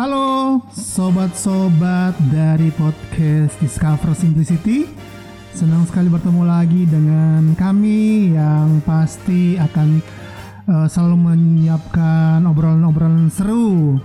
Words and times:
Halo 0.00 0.64
sobat-sobat 0.72 2.16
dari 2.32 2.72
podcast 2.72 3.52
Discover 3.60 4.16
Simplicity. 4.16 4.88
Senang 5.52 5.84
sekali 5.84 6.08
bertemu 6.08 6.40
lagi 6.40 6.88
dengan 6.88 7.52
kami 7.52 8.32
yang 8.32 8.80
pasti 8.88 9.60
akan 9.60 10.00
uh, 10.72 10.88
selalu 10.88 11.16
menyiapkan 11.20 12.40
obrolan-obrolan 12.48 13.28
seru 13.28 14.00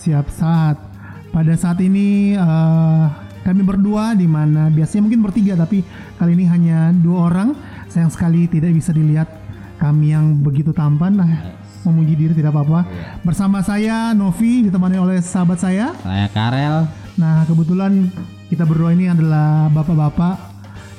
Siap 0.00 0.24
saat. 0.32 0.80
Pada 1.28 1.52
saat 1.52 1.84
ini 1.84 2.32
uh, 2.32 3.04
kami 3.44 3.60
berdua 3.60 4.16
di 4.16 4.24
mana 4.24 4.72
biasanya 4.72 5.04
mungkin 5.04 5.20
bertiga 5.20 5.52
tapi 5.52 5.84
kali 6.16 6.32
ini 6.32 6.48
hanya 6.48 6.96
dua 6.96 7.28
orang. 7.28 7.52
Sayang 7.92 8.08
sekali 8.08 8.48
tidak 8.48 8.72
bisa 8.72 8.88
dilihat 8.96 9.28
kami 9.76 10.16
yang 10.16 10.40
begitu 10.40 10.72
tampan. 10.72 11.12
Nah, 11.20 11.60
memuji 11.86 12.18
diri 12.18 12.32
tidak 12.34 12.50
apa-apa. 12.52 12.82
Iya. 12.82 13.22
bersama 13.22 13.62
saya 13.62 14.10
Novi 14.12 14.66
ditemani 14.66 14.98
oleh 14.98 15.18
sahabat 15.22 15.62
saya. 15.62 15.94
Saya 16.02 16.26
Karel. 16.34 16.90
Nah 17.16 17.46
kebetulan 17.46 18.10
kita 18.50 18.66
berdua 18.66 18.92
ini 18.92 19.08
adalah 19.08 19.70
bapak-bapak 19.70 20.36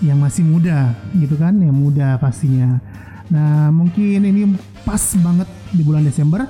yang 0.02 0.18
masih 0.24 0.48
muda 0.48 0.96
gitu 1.20 1.36
kan? 1.36 1.54
Yang 1.60 1.76
muda 1.76 2.16
pastinya. 2.18 2.80
Nah 3.28 3.70
mungkin 3.76 4.24
ini 4.24 4.56
pas 4.88 5.04
banget 5.20 5.50
di 5.76 5.84
bulan 5.84 6.08
Desember. 6.08 6.48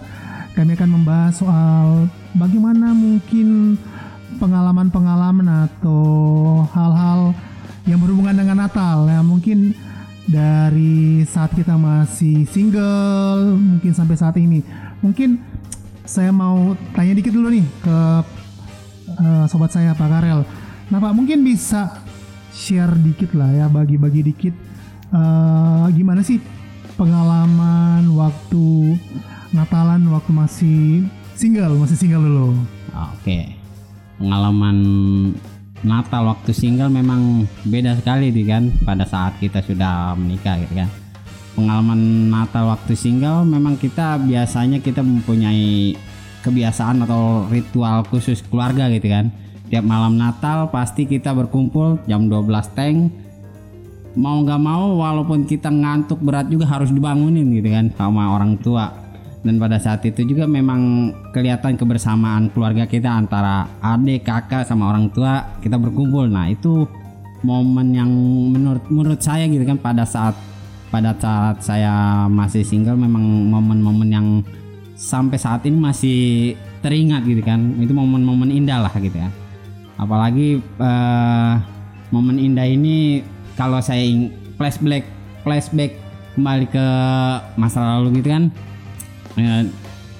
Kami 0.54 0.74
akan 0.74 0.90
membahas 0.90 1.34
soal 1.38 2.10
bagaimana 2.34 2.90
mungkin 2.94 3.78
pengalaman-pengalaman 4.42 5.70
atau 5.70 6.02
hal-hal 6.74 7.34
yang 7.86 8.02
berhubungan 8.02 8.34
dengan 8.34 8.66
Natal. 8.66 9.06
Ya 9.06 9.22
mungkin 9.22 9.78
dari 10.28 11.24
saat 11.24 11.56
kita 11.56 11.80
masih 11.80 12.44
single 12.52 13.56
mungkin 13.58 13.92
sampai 13.96 14.16
saat 14.20 14.36
ini. 14.38 14.62
Mungkin 15.00 15.40
saya 16.08 16.32
mau 16.36 16.76
tanya 16.96 17.16
dikit 17.16 17.32
dulu 17.32 17.52
nih 17.52 17.66
ke 17.84 17.98
uh, 19.18 19.46
sobat 19.48 19.72
saya 19.72 19.96
Pak 19.96 20.08
Karel. 20.08 20.44
Nah 20.92 21.00
Pak 21.00 21.16
mungkin 21.16 21.44
bisa 21.44 22.04
share 22.52 22.96
dikit 23.00 23.32
lah 23.34 23.50
ya 23.52 23.66
bagi-bagi 23.72 24.22
dikit. 24.28 24.56
Uh, 25.08 25.88
gimana 25.96 26.20
sih 26.20 26.44
pengalaman 27.00 28.12
waktu 28.12 29.00
Natalan 29.56 30.04
waktu 30.12 30.32
masih 30.36 31.08
single 31.40 31.80
masih 31.80 31.96
single 31.96 32.28
dulu? 32.28 32.48
Oke. 32.92 33.24
Okay 33.24 33.58
pengalaman 34.18 34.78
Natal 35.86 36.26
waktu 36.26 36.52
single 36.56 36.90
memang 36.90 37.46
beda 37.66 37.98
sekali 38.02 38.34
di 38.34 38.48
kan 38.48 38.74
pada 38.82 39.06
saat 39.06 39.38
kita 39.38 39.62
sudah 39.62 40.18
menikah 40.18 40.58
gitu 40.66 40.74
kan. 40.74 40.90
Pengalaman 41.54 42.30
Natal 42.30 42.70
waktu 42.70 42.94
single 42.98 43.46
memang 43.46 43.78
kita 43.78 44.18
biasanya 44.22 44.82
kita 44.82 45.06
mempunyai 45.06 45.94
kebiasaan 46.42 47.06
atau 47.06 47.46
ritual 47.50 48.06
khusus 48.10 48.42
keluarga 48.46 48.90
gitu 48.90 49.10
kan. 49.10 49.30
Tiap 49.68 49.84
malam 49.84 50.18
Natal 50.18 50.72
pasti 50.74 51.06
kita 51.06 51.36
berkumpul 51.36 52.02
jam 52.08 52.26
12 52.26 52.78
teng 52.78 53.12
mau 54.18 54.42
nggak 54.42 54.62
mau 54.62 54.98
walaupun 54.98 55.46
kita 55.46 55.70
ngantuk 55.70 56.18
berat 56.26 56.50
juga 56.50 56.66
harus 56.66 56.90
dibangunin 56.90 57.54
gitu 57.54 57.70
kan 57.70 57.94
sama 57.94 58.34
orang 58.34 58.58
tua 58.58 58.90
dan 59.46 59.62
pada 59.62 59.78
saat 59.78 60.02
itu 60.04 60.26
juga 60.26 60.50
memang 60.50 61.14
kelihatan 61.30 61.78
kebersamaan 61.78 62.50
keluarga 62.52 62.90
kita 62.90 63.08
antara 63.08 63.70
adik 63.80 64.26
kakak 64.26 64.66
sama 64.66 64.90
orang 64.90 65.14
tua 65.14 65.60
kita 65.62 65.78
berkumpul. 65.78 66.26
Nah 66.26 66.50
itu 66.50 66.90
momen 67.46 67.94
yang 67.94 68.10
menurut 68.50 68.84
menurut 68.90 69.22
saya 69.22 69.46
gitu 69.46 69.62
kan 69.62 69.78
pada 69.78 70.04
saat 70.04 70.34
pada 70.90 71.14
saat 71.14 71.62
saya 71.62 72.26
masih 72.26 72.66
single 72.66 72.98
memang 72.98 73.24
momen-momen 73.52 74.10
yang 74.10 74.28
sampai 74.98 75.38
saat 75.38 75.62
ini 75.70 75.78
masih 75.78 76.20
teringat 76.82 77.22
gitu 77.30 77.46
kan. 77.46 77.78
Itu 77.78 77.94
momen-momen 77.94 78.50
indah 78.50 78.90
lah 78.90 78.94
gitu 78.98 79.16
ya. 79.16 79.30
Apalagi 80.02 80.62
uh, 80.82 81.62
momen 82.10 82.42
indah 82.42 82.66
ini 82.66 83.22
kalau 83.54 83.78
saya 83.82 84.02
flashback 84.58 85.06
flashback 85.46 85.94
kembali 86.38 86.70
ke 86.70 86.86
masa 87.58 87.98
lalu 87.98 88.22
gitu 88.22 88.30
kan 88.30 88.54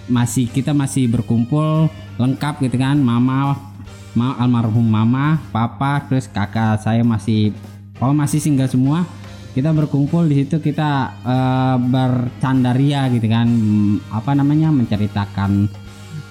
masih 0.08 0.48
kita 0.48 0.72
masih 0.72 1.12
berkumpul 1.12 1.92
lengkap 2.16 2.64
gitu 2.64 2.78
kan. 2.80 2.98
Mama 2.98 3.58
ma, 4.16 4.34
almarhum 4.40 4.86
mama 4.86 5.38
papa 5.54 6.02
terus 6.08 6.26
kakak 6.26 6.82
saya 6.82 7.04
masih 7.04 7.54
oh 8.00 8.14
masih 8.14 8.40
single 8.40 8.70
semua. 8.70 9.06
Kita 9.58 9.74
berkumpul 9.74 10.30
di 10.30 10.46
situ 10.46 10.62
kita 10.62 11.18
uh, 11.26 11.78
bercandaria 11.82 13.10
gitu 13.10 13.26
kan. 13.26 13.50
Apa 14.14 14.38
namanya? 14.38 14.70
Menceritakan 14.70 15.66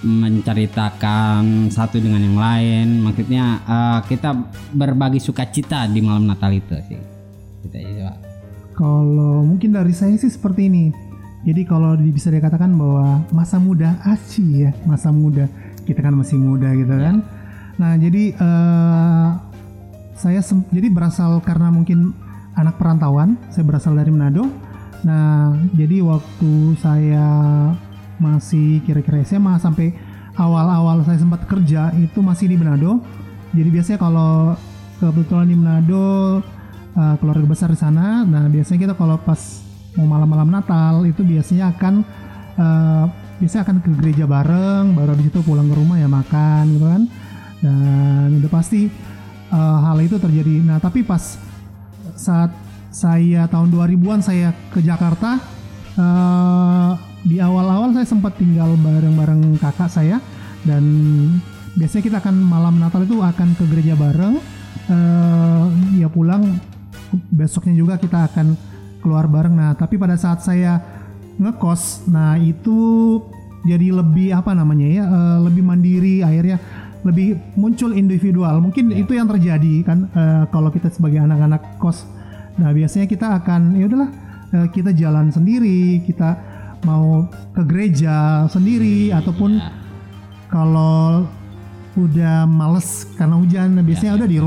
menceritakan 0.07 1.67
satu 1.75 1.99
dengan 1.99 2.23
yang 2.23 2.39
lain. 2.39 3.03
Maksudnya 3.03 3.67
uh, 3.67 4.01
kita 4.07 4.31
berbagi 4.71 5.19
sukacita 5.19 5.91
di 5.91 5.99
malam 5.99 6.31
Natal 6.31 6.55
itu 6.55 6.79
sih. 6.87 7.03
Kita 7.67 7.79
kalau 8.77 9.41
mungkin 9.41 9.73
dari 9.73 9.97
saya 9.97 10.13
sih 10.21 10.29
seperti 10.29 10.69
ini 10.69 10.93
jadi 11.45 11.63
kalau 11.69 11.99
bisa 12.01 12.33
dikatakan 12.33 12.73
bahwa 12.75 13.27
masa 13.35 13.61
muda 13.61 13.99
aci 14.07 14.65
ya, 14.65 14.71
masa 14.89 15.13
muda 15.13 15.51
kita 15.87 16.03
kan 16.03 16.15
masih 16.19 16.37
muda 16.37 16.75
gitu 16.75 16.91
ya. 16.91 17.03
kan. 17.11 17.17
Nah 17.77 17.93
jadi 18.01 18.35
uh, 18.41 19.29
saya 20.17 20.41
jadi 20.73 20.89
berasal 20.91 21.39
karena 21.45 21.71
mungkin 21.71 22.17
anak 22.57 22.81
perantauan, 22.81 23.37
saya 23.53 23.63
berasal 23.69 23.95
dari 23.95 24.11
Manado. 24.11 24.49
Nah 25.05 25.55
jadi 25.77 26.03
waktu 26.03 26.75
saya 26.81 27.27
masih 28.17 28.81
kira-kira 28.89 29.21
SMA 29.23 29.61
sampai 29.61 29.93
awal-awal 30.41 31.05
saya 31.05 31.21
sempat 31.21 31.45
kerja 31.45 31.93
itu 31.95 32.19
masih 32.25 32.49
di 32.51 32.57
Manado. 32.59 33.05
Jadi 33.55 33.69
biasanya 33.71 33.99
kalau 34.01 34.57
kebetulan 34.99 35.47
di 35.47 35.57
Manado 35.57 36.41
uh, 36.97 37.15
keluarga 37.21 37.47
besar 37.47 37.71
di 37.71 37.79
sana, 37.79 38.25
nah 38.25 38.49
biasanya 38.49 38.91
kita 38.91 38.95
kalau 38.97 39.21
pas 39.21 39.66
mau 39.97 40.07
malam-malam 40.07 40.49
Natal 40.53 41.05
itu 41.09 41.25
biasanya 41.25 41.73
akan 41.73 41.95
uh, 42.61 43.05
biasanya 43.41 43.63
akan 43.69 43.77
ke 43.85 43.91
gereja 44.01 44.25
bareng 44.25 44.97
baru 44.97 45.13
habis 45.13 45.29
itu 45.29 45.41
pulang 45.45 45.69
ke 45.69 45.75
rumah 45.77 45.97
ya 46.01 46.09
makan 46.09 46.65
gitu 46.77 46.87
kan. 46.87 47.03
Dan 47.57 48.29
udah 48.45 48.51
pasti 48.53 48.89
uh, 49.51 49.79
hal 49.83 49.99
itu 50.05 50.17
terjadi. 50.21 50.61
Nah 50.65 50.79
tapi 50.79 51.01
pas 51.03 51.41
saat 52.17 52.53
saya 52.93 53.45
tahun 53.49 53.69
2000-an 53.73 54.21
saya 54.25 54.57
ke 54.73 54.81
Jakarta 54.81 55.37
uh, 56.01 56.97
di 57.27 57.43
awal-awal 57.43 57.93
saya 57.93 58.07
sempat 58.09 58.37
tinggal 58.41 58.77
bareng-bareng 58.81 59.57
kakak 59.61 59.89
saya. 59.89 60.21
Dan 60.67 60.85
biasanya 61.77 62.05
kita 62.05 62.17
akan 62.21 62.37
malam 62.41 62.77
Natal 62.81 63.05
itu 63.05 63.21
akan 63.21 63.57
ke 63.57 63.65
gereja 63.69 63.97
bareng. 63.97 64.37
Uh, 64.87 65.67
ya 65.99 66.07
pulang 66.07 66.63
besoknya 67.35 67.75
juga 67.75 67.95
kita 67.99 68.31
akan 68.31 68.55
keluar 69.07 69.31
bareng. 69.31 69.55
Nah, 69.55 69.79
tapi 69.79 69.95
pada 69.95 70.19
saat 70.19 70.43
saya 70.43 70.83
ngekos, 71.39 72.11
nah 72.11 72.35
itu 72.35 73.23
jadi 73.63 73.95
lebih 73.95 74.35
apa 74.35 74.51
namanya 74.51 74.87
ya, 74.91 75.05
uh, 75.07 75.39
lebih 75.47 75.63
mandiri 75.63 76.27
akhirnya 76.27 76.59
lebih 77.07 77.39
muncul 77.55 77.95
individual. 77.95 78.59
Mungkin 78.59 78.91
yeah. 78.91 79.07
itu 79.07 79.15
yang 79.15 79.31
terjadi 79.31 79.87
kan 79.87 80.11
uh, 80.11 80.51
kalau 80.51 80.75
kita 80.75 80.91
sebagai 80.91 81.23
anak-anak 81.23 81.79
kos. 81.79 82.03
Nah, 82.59 82.75
biasanya 82.75 83.07
kita 83.07 83.39
akan 83.39 83.79
ya 83.79 83.87
udahlah 83.87 84.11
uh, 84.59 84.67
kita 84.75 84.91
jalan 84.91 85.31
sendiri, 85.31 86.03
kita 86.03 86.35
mau 86.83 87.31
ke 87.55 87.63
gereja 87.63 88.51
sendiri 88.51 89.15
yeah. 89.15 89.23
ataupun 89.23 89.63
yeah. 89.63 89.71
kalau 90.51 91.31
udah 91.97 92.45
males 92.45 93.09
karena 93.17 93.41
hujan 93.41 93.73
nah 93.73 93.81
biasanya 93.81 94.13
yeah, 94.13 94.19
udah 94.21 94.29
di 94.29 94.39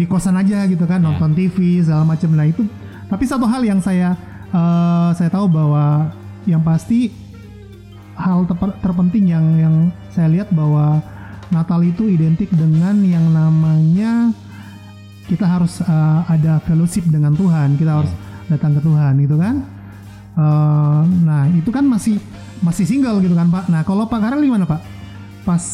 di 0.00 0.04
kosan 0.08 0.40
aja 0.40 0.64
gitu 0.64 0.88
kan 0.88 1.04
yeah. 1.04 1.12
nonton 1.12 1.36
TV 1.36 1.84
segala 1.84 2.08
macam 2.08 2.32
nah 2.32 2.48
itu 2.48 2.64
tapi 3.06 3.24
satu 3.26 3.46
hal 3.46 3.62
yang 3.62 3.78
saya 3.78 4.18
uh, 4.50 5.10
saya 5.14 5.30
tahu 5.30 5.46
bahwa 5.46 6.10
yang 6.46 6.62
pasti 6.62 7.10
hal 8.16 8.48
terpenting 8.80 9.30
yang 9.30 9.46
yang 9.60 9.74
saya 10.10 10.30
lihat 10.32 10.48
bahwa 10.50 11.02
Natal 11.52 11.78
itu 11.86 12.10
identik 12.10 12.50
dengan 12.50 12.98
yang 13.06 13.30
namanya 13.30 14.34
kita 15.26 15.46
harus 15.46 15.82
uh, 15.82 16.22
ada 16.26 16.62
fellowship 16.62 17.06
dengan 17.10 17.34
Tuhan, 17.34 17.74
kita 17.78 18.02
harus 18.02 18.12
datang 18.46 18.78
ke 18.78 18.80
Tuhan 18.82 19.14
gitu 19.22 19.36
kan. 19.38 19.56
Uh, 20.36 21.02
nah 21.24 21.48
itu 21.50 21.70
kan 21.72 21.82
masih 21.86 22.20
masih 22.62 22.86
single 22.86 23.18
gitu 23.22 23.34
kan 23.34 23.50
Pak. 23.50 23.70
Nah 23.70 23.82
kalau 23.82 24.06
Pak 24.06 24.22
Karel 24.22 24.42
gimana 24.42 24.66
Pak? 24.66 24.80
Pas 25.46 25.64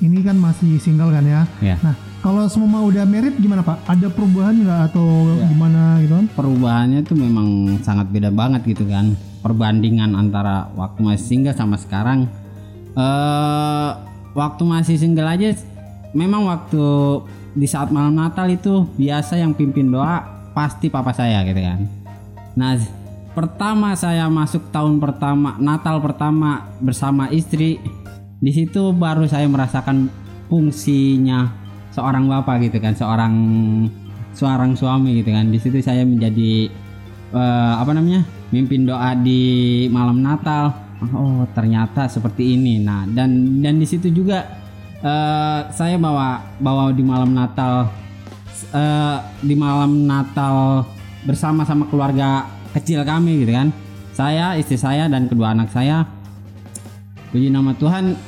ini 0.00 0.24
kan 0.24 0.36
masih 0.36 0.80
single 0.80 1.12
kan 1.12 1.24
ya. 1.24 1.44
Yeah. 1.60 1.78
Nah 1.80 2.09
kalau 2.20 2.44
semua 2.52 2.84
udah 2.84 3.04
merit 3.08 3.32
gimana 3.40 3.64
Pak? 3.64 3.88
Ada 3.88 4.12
perubahan 4.12 4.52
nggak 4.60 4.80
atau 4.92 5.08
ya. 5.40 5.48
gimana 5.48 5.82
gitu 6.04 6.12
kan? 6.20 6.26
Perubahannya 6.36 7.00
tuh 7.00 7.16
memang 7.16 7.48
sangat 7.80 8.12
beda 8.12 8.28
banget 8.28 8.60
gitu 8.68 8.84
kan. 8.84 9.16
Perbandingan 9.40 10.12
antara 10.12 10.68
waktu 10.76 11.00
masih 11.00 11.26
single 11.26 11.56
sama 11.56 11.80
sekarang. 11.80 12.28
uh, 12.92 13.96
waktu 14.36 14.62
masih 14.66 14.98
single 14.98 15.24
aja, 15.24 15.56
memang 16.12 16.44
waktu 16.44 16.84
di 17.56 17.64
saat 17.64 17.88
malam 17.88 18.14
Natal 18.14 18.50
itu 18.50 18.84
biasa 18.98 19.40
yang 19.40 19.56
pimpin 19.56 19.88
doa 19.88 20.22
pasti 20.52 20.92
papa 20.92 21.16
saya 21.16 21.40
gitu 21.48 21.56
kan. 21.56 21.88
Nah 22.58 22.76
pertama 23.32 23.94
saya 23.94 24.26
masuk 24.26 24.68
tahun 24.74 24.98
pertama 24.98 25.56
Natal 25.56 26.02
pertama 26.02 26.68
bersama 26.82 27.30
istri 27.30 27.78
di 28.42 28.50
situ 28.50 28.90
baru 28.90 29.24
saya 29.24 29.46
merasakan 29.46 30.10
fungsinya 30.50 31.59
seorang 31.90 32.26
bapak 32.30 32.70
gitu 32.70 32.78
kan 32.78 32.94
seorang 32.94 33.34
seorang 34.34 34.78
suami 34.78 35.20
gitu 35.22 35.30
kan. 35.34 35.50
Di 35.50 35.58
situ 35.58 35.82
saya 35.82 36.06
menjadi 36.06 36.70
uh, 37.34 37.82
apa 37.82 37.90
namanya 37.94 38.22
mimpin 38.54 38.86
doa 38.86 39.14
di 39.18 39.86
malam 39.90 40.22
Natal. 40.22 40.74
Oh 41.16 41.48
ternyata 41.56 42.06
seperti 42.06 42.54
ini. 42.54 42.78
Nah 42.82 43.08
dan 43.08 43.60
dan 43.64 43.80
di 43.80 43.86
situ 43.88 44.12
juga 44.12 44.46
uh, 45.02 45.66
saya 45.72 45.96
bawa 45.96 46.56
bawa 46.60 46.92
di 46.92 47.02
malam 47.02 47.32
Natal 47.32 47.88
uh, 48.72 49.18
di 49.40 49.54
malam 49.56 50.04
Natal 50.06 50.84
bersama 51.24 51.64
sama 51.68 51.88
keluarga 51.88 52.46
kecil 52.76 53.02
kami 53.02 53.44
gitu 53.44 53.52
kan. 53.52 53.68
Saya 54.14 54.54
istri 54.60 54.76
saya 54.76 55.08
dan 55.08 55.26
kedua 55.26 55.56
anak 55.56 55.72
saya. 55.72 56.04
Puji 57.30 57.46
nama 57.46 57.72
Tuhan 57.78 58.18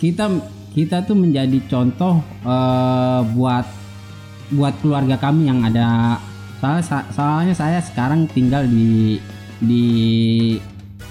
kita 0.00 0.26
kita 0.74 1.06
tuh 1.06 1.14
menjadi 1.14 1.58
contoh 1.70 2.18
uh, 2.42 3.22
buat 3.30 3.62
buat 4.52 4.74
keluarga 4.82 5.16
kami 5.16 5.46
yang 5.46 5.62
ada. 5.62 6.18
Soalnya 7.14 7.54
saya 7.54 7.78
sekarang 7.78 8.26
tinggal 8.26 8.66
di 8.66 9.22
di 9.62 9.86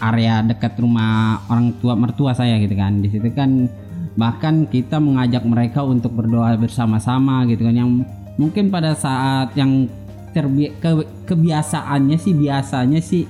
area 0.04 0.44
dekat 0.44 0.76
rumah 0.84 1.48
orang 1.48 1.80
tua 1.80 1.96
mertua 1.96 2.36
saya 2.36 2.60
gitu 2.60 2.76
kan. 2.76 3.00
Di 3.00 3.08
situ 3.08 3.32
kan 3.32 3.72
bahkan 4.20 4.68
kita 4.68 5.00
mengajak 5.00 5.48
mereka 5.48 5.82
untuk 5.82 6.12
berdoa 6.12 6.60
bersama-sama 6.60 7.48
gitu 7.48 7.64
kan. 7.64 7.74
Yang 7.74 7.90
mungkin 8.36 8.68
pada 8.68 8.92
saat 9.00 9.56
yang 9.56 9.88
terbi 10.36 10.74
ke, 10.82 11.08
kebiasaannya 11.30 12.18
sih 12.20 12.34
biasanya 12.36 13.00
sih 13.00 13.24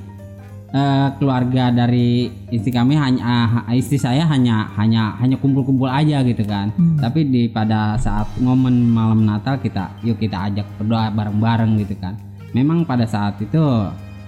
uh, 0.74 1.08
keluarga 1.22 1.70
dari 1.70 2.28
istri 2.50 2.74
kami 2.74 2.98
hanya 2.98 3.48
uh, 3.64 3.72
istri 3.78 4.02
saya 4.02 4.25
hanya 4.28 4.74
hanya 4.75 5.16
hanya 5.22 5.38
kumpul-kumpul 5.38 5.88
aja 5.88 6.25
gitu 6.25 6.44
kan. 6.44 6.74
Hmm. 6.75 6.98
Tapi 7.00 7.30
di 7.30 7.48
pada 7.48 7.96
saat 8.02 8.28
momen 8.42 8.90
malam 8.90 9.24
Natal 9.24 9.62
kita 9.62 9.94
yuk 10.02 10.20
kita 10.20 10.52
ajak 10.52 10.66
berdoa 10.81 11.14
bareng-bareng 11.14 11.80
gitu 11.86 11.96
kan. 12.02 12.18
Memang 12.52 12.84
pada 12.84 13.06
saat 13.06 13.40
itu 13.40 13.62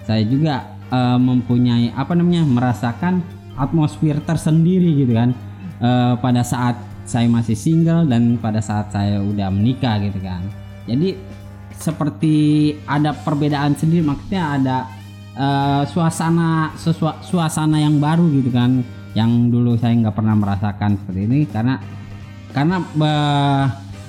saya 0.06 0.22
juga 0.24 0.78
uh, 0.94 1.18
mempunyai 1.18 1.92
apa 1.98 2.14
namanya 2.14 2.46
merasakan 2.46 3.26
atmosfer 3.58 4.22
tersendiri 4.24 5.04
gitu 5.04 5.18
kan. 5.18 5.34
Uh, 5.76 6.16
pada 6.24 6.40
saat 6.40 6.80
saya 7.06 7.28
masih 7.30 7.54
single 7.54 8.08
dan 8.08 8.40
pada 8.40 8.64
saat 8.64 8.90
saya 8.90 9.20
udah 9.20 9.52
menikah 9.52 10.00
gitu 10.02 10.18
kan. 10.24 10.42
Jadi 10.90 11.14
seperti 11.76 12.72
ada 12.88 13.12
perbedaan 13.12 13.76
sendiri 13.76 14.02
maksudnya 14.02 14.56
ada 14.56 14.78
uh, 15.38 15.84
suasana 15.88 16.74
sesua, 16.80 17.20
suasana 17.24 17.80
yang 17.80 18.00
baru 18.00 18.28
gitu 18.32 18.50
kan 18.52 18.84
yang 19.16 19.48
dulu 19.48 19.80
saya 19.80 19.96
nggak 19.96 20.16
pernah 20.16 20.36
merasakan 20.36 21.00
seperti 21.00 21.22
ini 21.24 21.40
karena 21.48 21.80
karena 22.52 22.84
uh, 22.84 23.64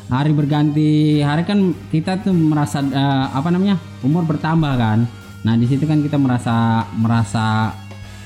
hari 0.06 0.30
berganti 0.34 1.18
hari 1.22 1.42
kan 1.42 1.74
kita 1.90 2.22
tuh 2.22 2.34
merasa 2.34 2.82
uh, 2.82 3.26
apa 3.34 3.50
namanya 3.50 3.78
umur 4.06 4.22
bertambah 4.26 4.74
kan. 4.78 5.06
Nah 5.42 5.54
di 5.54 5.66
situ 5.66 5.86
kan 5.86 6.02
kita 6.02 6.18
merasa 6.18 6.86
merasa 6.94 7.74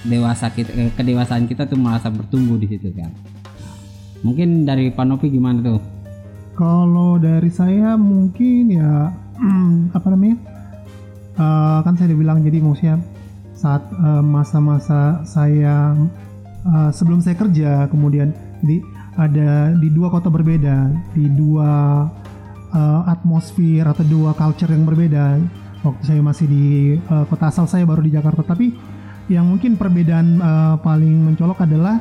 dewasa 0.05 0.49
kita 0.53 0.97
kedewasaan 0.97 1.45
kita 1.45 1.69
tuh 1.69 1.77
merasa 1.77 2.09
bertumbuh 2.09 2.57
di 2.57 2.69
situ 2.69 2.93
kan. 2.93 3.13
Mungkin 4.21 4.69
dari 4.69 4.93
Panopi 4.93 5.33
gimana 5.33 5.65
tuh? 5.65 5.81
Kalau 6.57 7.17
dari 7.17 7.49
saya 7.49 7.97
mungkin 7.97 8.77
ya 8.77 9.09
apa 9.97 10.07
namanya 10.13 10.60
uh, 11.41 11.81
kan 11.81 11.97
saya 11.97 12.13
dibilang 12.13 12.45
jadi 12.45 12.61
maksudnya 12.61 13.01
saat 13.57 13.85
eh, 13.93 14.25
masa-masa 14.25 15.21
uh, 15.21 15.29
saya 15.29 15.93
uh, 16.65 16.89
sebelum 16.93 17.21
saya 17.21 17.37
kerja 17.37 17.89
kemudian 17.93 18.33
di 18.65 18.81
ada 19.21 19.77
di 19.77 19.93
dua 19.93 20.09
kota 20.09 20.33
berbeda 20.33 20.89
di 21.13 21.29
dua 21.29 22.09
uh, 22.73 23.03
atmosfer 23.05 23.85
atau 23.85 24.05
dua 24.07 24.33
culture 24.33 24.71
yang 24.71 24.87
berbeda. 24.87 25.37
Waktu 25.81 26.03
saya 26.05 26.21
masih 26.21 26.47
di 26.49 26.67
uh, 27.09 27.25
kota 27.29 27.49
asal 27.49 27.65
saya 27.65 27.89
baru 27.89 28.05
di 28.05 28.13
Jakarta. 28.13 28.45
Tapi 28.45 28.77
yang 29.33 29.49
mungkin 29.49 29.77
perbedaan 29.77 30.41
uh, 30.41 30.77
paling 30.81 31.33
mencolok 31.33 31.65
adalah 31.65 32.01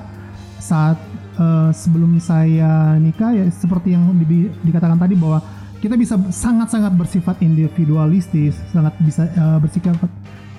saat 0.59 0.99
uh, 1.39 1.71
sebelum 1.71 2.19
saya 2.19 2.99
nikah 2.99 3.31
ya 3.31 3.45
seperti 3.47 3.95
yang 3.95 4.11
di, 4.19 4.51
dikatakan 4.67 4.99
tadi 4.99 5.15
bahwa 5.15 5.39
kita 5.79 5.95
bisa 5.95 6.19
sangat-sangat 6.31 6.91
bersifat 6.95 7.39
individualistis, 7.39 8.55
sangat 8.75 8.93
bisa 8.99 9.31
uh, 9.39 9.57
bersifat 9.63 10.11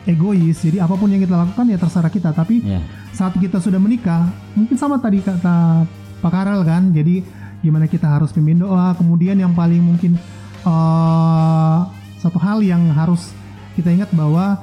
egois. 0.08 0.56
Jadi 0.64 0.80
apa 0.80 0.96
pun 0.96 1.12
yang 1.12 1.20
kita 1.20 1.36
lakukan 1.36 1.68
ya 1.68 1.76
terserah 1.76 2.12
kita. 2.12 2.32
Tapi 2.32 2.64
yeah. 2.64 2.80
saat 3.12 3.36
kita 3.36 3.60
sudah 3.60 3.76
menikah, 3.76 4.32
mungkin 4.56 4.80
sama 4.80 4.96
tadi 4.96 5.20
kata 5.20 5.84
Pak 6.24 6.30
Karel 6.32 6.64
kan. 6.64 6.88
Jadi 6.96 7.20
gimana 7.60 7.84
kita 7.84 8.08
harus 8.08 8.32
pimpin 8.32 8.64
doa. 8.64 8.96
Kemudian 8.96 9.36
yang 9.36 9.52
paling 9.52 9.84
mungkin 9.84 10.16
uh, 10.64 11.84
satu 12.16 12.40
hal 12.40 12.64
yang 12.64 12.88
harus 12.96 13.36
kita 13.76 13.92
ingat 13.92 14.08
bahwa 14.16 14.56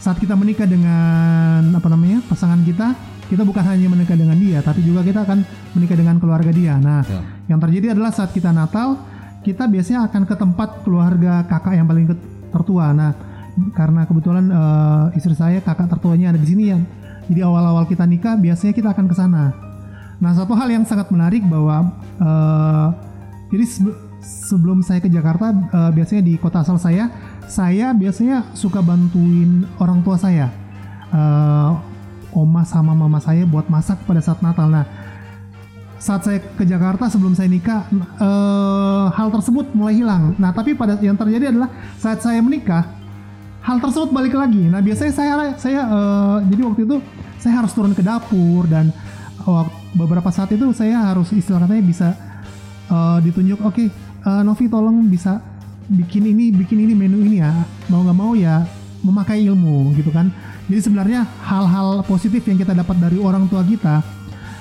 saat 0.00 0.16
kita 0.16 0.32
menikah 0.32 0.64
dengan 0.64 1.68
apa 1.76 1.88
namanya 1.92 2.24
pasangan 2.24 2.64
kita, 2.64 2.96
kita 3.28 3.44
bukan 3.44 3.60
hanya 3.60 3.92
menikah 3.92 4.16
dengan 4.16 4.40
dia, 4.40 4.64
tapi 4.64 4.80
juga 4.80 5.04
kita 5.04 5.28
akan 5.28 5.44
menikah 5.76 6.00
dengan 6.00 6.16
keluarga 6.16 6.48
dia. 6.48 6.80
Nah, 6.80 7.04
yeah. 7.04 7.24
yang 7.52 7.60
terjadi 7.60 7.92
adalah 7.92 8.08
saat 8.08 8.32
kita 8.32 8.56
Natal 8.56 8.96
kita 9.48 9.64
biasanya 9.64 10.04
akan 10.12 10.28
ke 10.28 10.34
tempat 10.36 10.84
keluarga 10.84 11.40
kakak 11.48 11.80
yang 11.80 11.88
paling 11.88 12.04
tertua. 12.52 12.92
Nah, 12.92 13.16
karena 13.72 14.04
kebetulan 14.04 14.44
uh, 14.52 15.08
istri 15.16 15.32
saya 15.32 15.64
kakak 15.64 15.88
tertuanya 15.88 16.36
ada 16.36 16.40
di 16.40 16.44
sini 16.44 16.64
ya. 16.68 16.78
Jadi 17.32 17.40
awal-awal 17.40 17.88
kita 17.88 18.04
nikah 18.04 18.36
biasanya 18.36 18.76
kita 18.76 18.92
akan 18.92 19.08
ke 19.08 19.16
sana. 19.16 19.56
Nah, 20.20 20.32
satu 20.36 20.52
hal 20.52 20.68
yang 20.68 20.84
sangat 20.84 21.08
menarik 21.08 21.40
bahwa 21.48 21.96
uh, 22.20 22.88
jadi 23.48 23.64
sebelum 24.20 24.84
saya 24.84 25.00
ke 25.00 25.08
Jakarta 25.08 25.56
uh, 25.72 25.90
biasanya 25.96 26.28
di 26.28 26.36
kota 26.36 26.60
asal 26.60 26.76
saya, 26.76 27.08
saya 27.48 27.96
biasanya 27.96 28.52
suka 28.52 28.84
bantuin 28.84 29.64
orang 29.80 30.04
tua 30.04 30.20
saya. 30.20 30.52
Uh, 31.08 31.80
oma 32.36 32.60
sama 32.68 32.92
mama 32.92 33.16
saya 33.16 33.48
buat 33.48 33.72
masak 33.72 34.04
pada 34.04 34.20
saat 34.20 34.44
Natal. 34.44 34.68
Nah, 34.68 34.84
saat 35.98 36.22
saya 36.22 36.38
ke 36.38 36.62
Jakarta 36.62 37.10
sebelum 37.10 37.34
saya 37.34 37.50
nikah 37.50 37.86
uh, 38.22 39.10
hal 39.12 39.28
tersebut 39.34 39.74
mulai 39.74 39.98
hilang. 39.98 40.34
Nah 40.38 40.54
tapi 40.54 40.78
pada 40.78 40.94
yang 41.02 41.18
terjadi 41.18 41.50
adalah 41.50 41.70
saat 41.98 42.22
saya 42.22 42.38
menikah 42.38 42.86
hal 43.66 43.82
tersebut 43.82 44.14
balik 44.14 44.38
lagi. 44.38 44.62
Nah 44.70 44.78
biasanya 44.78 45.12
saya 45.12 45.32
saya 45.58 45.80
uh, 45.90 46.38
jadi 46.46 46.62
waktu 46.62 46.80
itu 46.86 46.96
saya 47.42 47.62
harus 47.62 47.74
turun 47.74 47.92
ke 47.94 48.02
dapur 48.02 48.70
dan 48.70 48.94
uh, 49.42 49.66
beberapa 49.98 50.30
saat 50.30 50.54
itu 50.54 50.70
saya 50.70 51.10
harus 51.10 51.34
istilah 51.34 51.66
katanya 51.66 51.84
bisa 51.84 52.08
uh, 52.90 53.18
ditunjuk 53.18 53.58
oke 53.62 53.74
okay, 53.74 53.88
Novi 54.44 54.68
tolong 54.68 55.08
bisa 55.08 55.40
bikin 55.88 56.28
ini 56.28 56.52
bikin 56.52 56.84
ini 56.84 56.92
menu 56.92 57.24
ini 57.24 57.40
ya 57.40 57.64
mau 57.88 58.04
nggak 58.04 58.18
mau 58.18 58.36
ya 58.36 58.66
memakai 59.02 59.46
ilmu 59.46 59.94
gitu 59.98 60.10
kan. 60.14 60.30
Jadi 60.68 60.80
sebenarnya 60.84 61.24
hal-hal 61.48 62.04
positif 62.04 62.44
yang 62.44 62.60
kita 62.60 62.76
dapat 62.76 63.00
dari 63.00 63.16
orang 63.16 63.48
tua 63.48 63.64
kita 63.64 64.17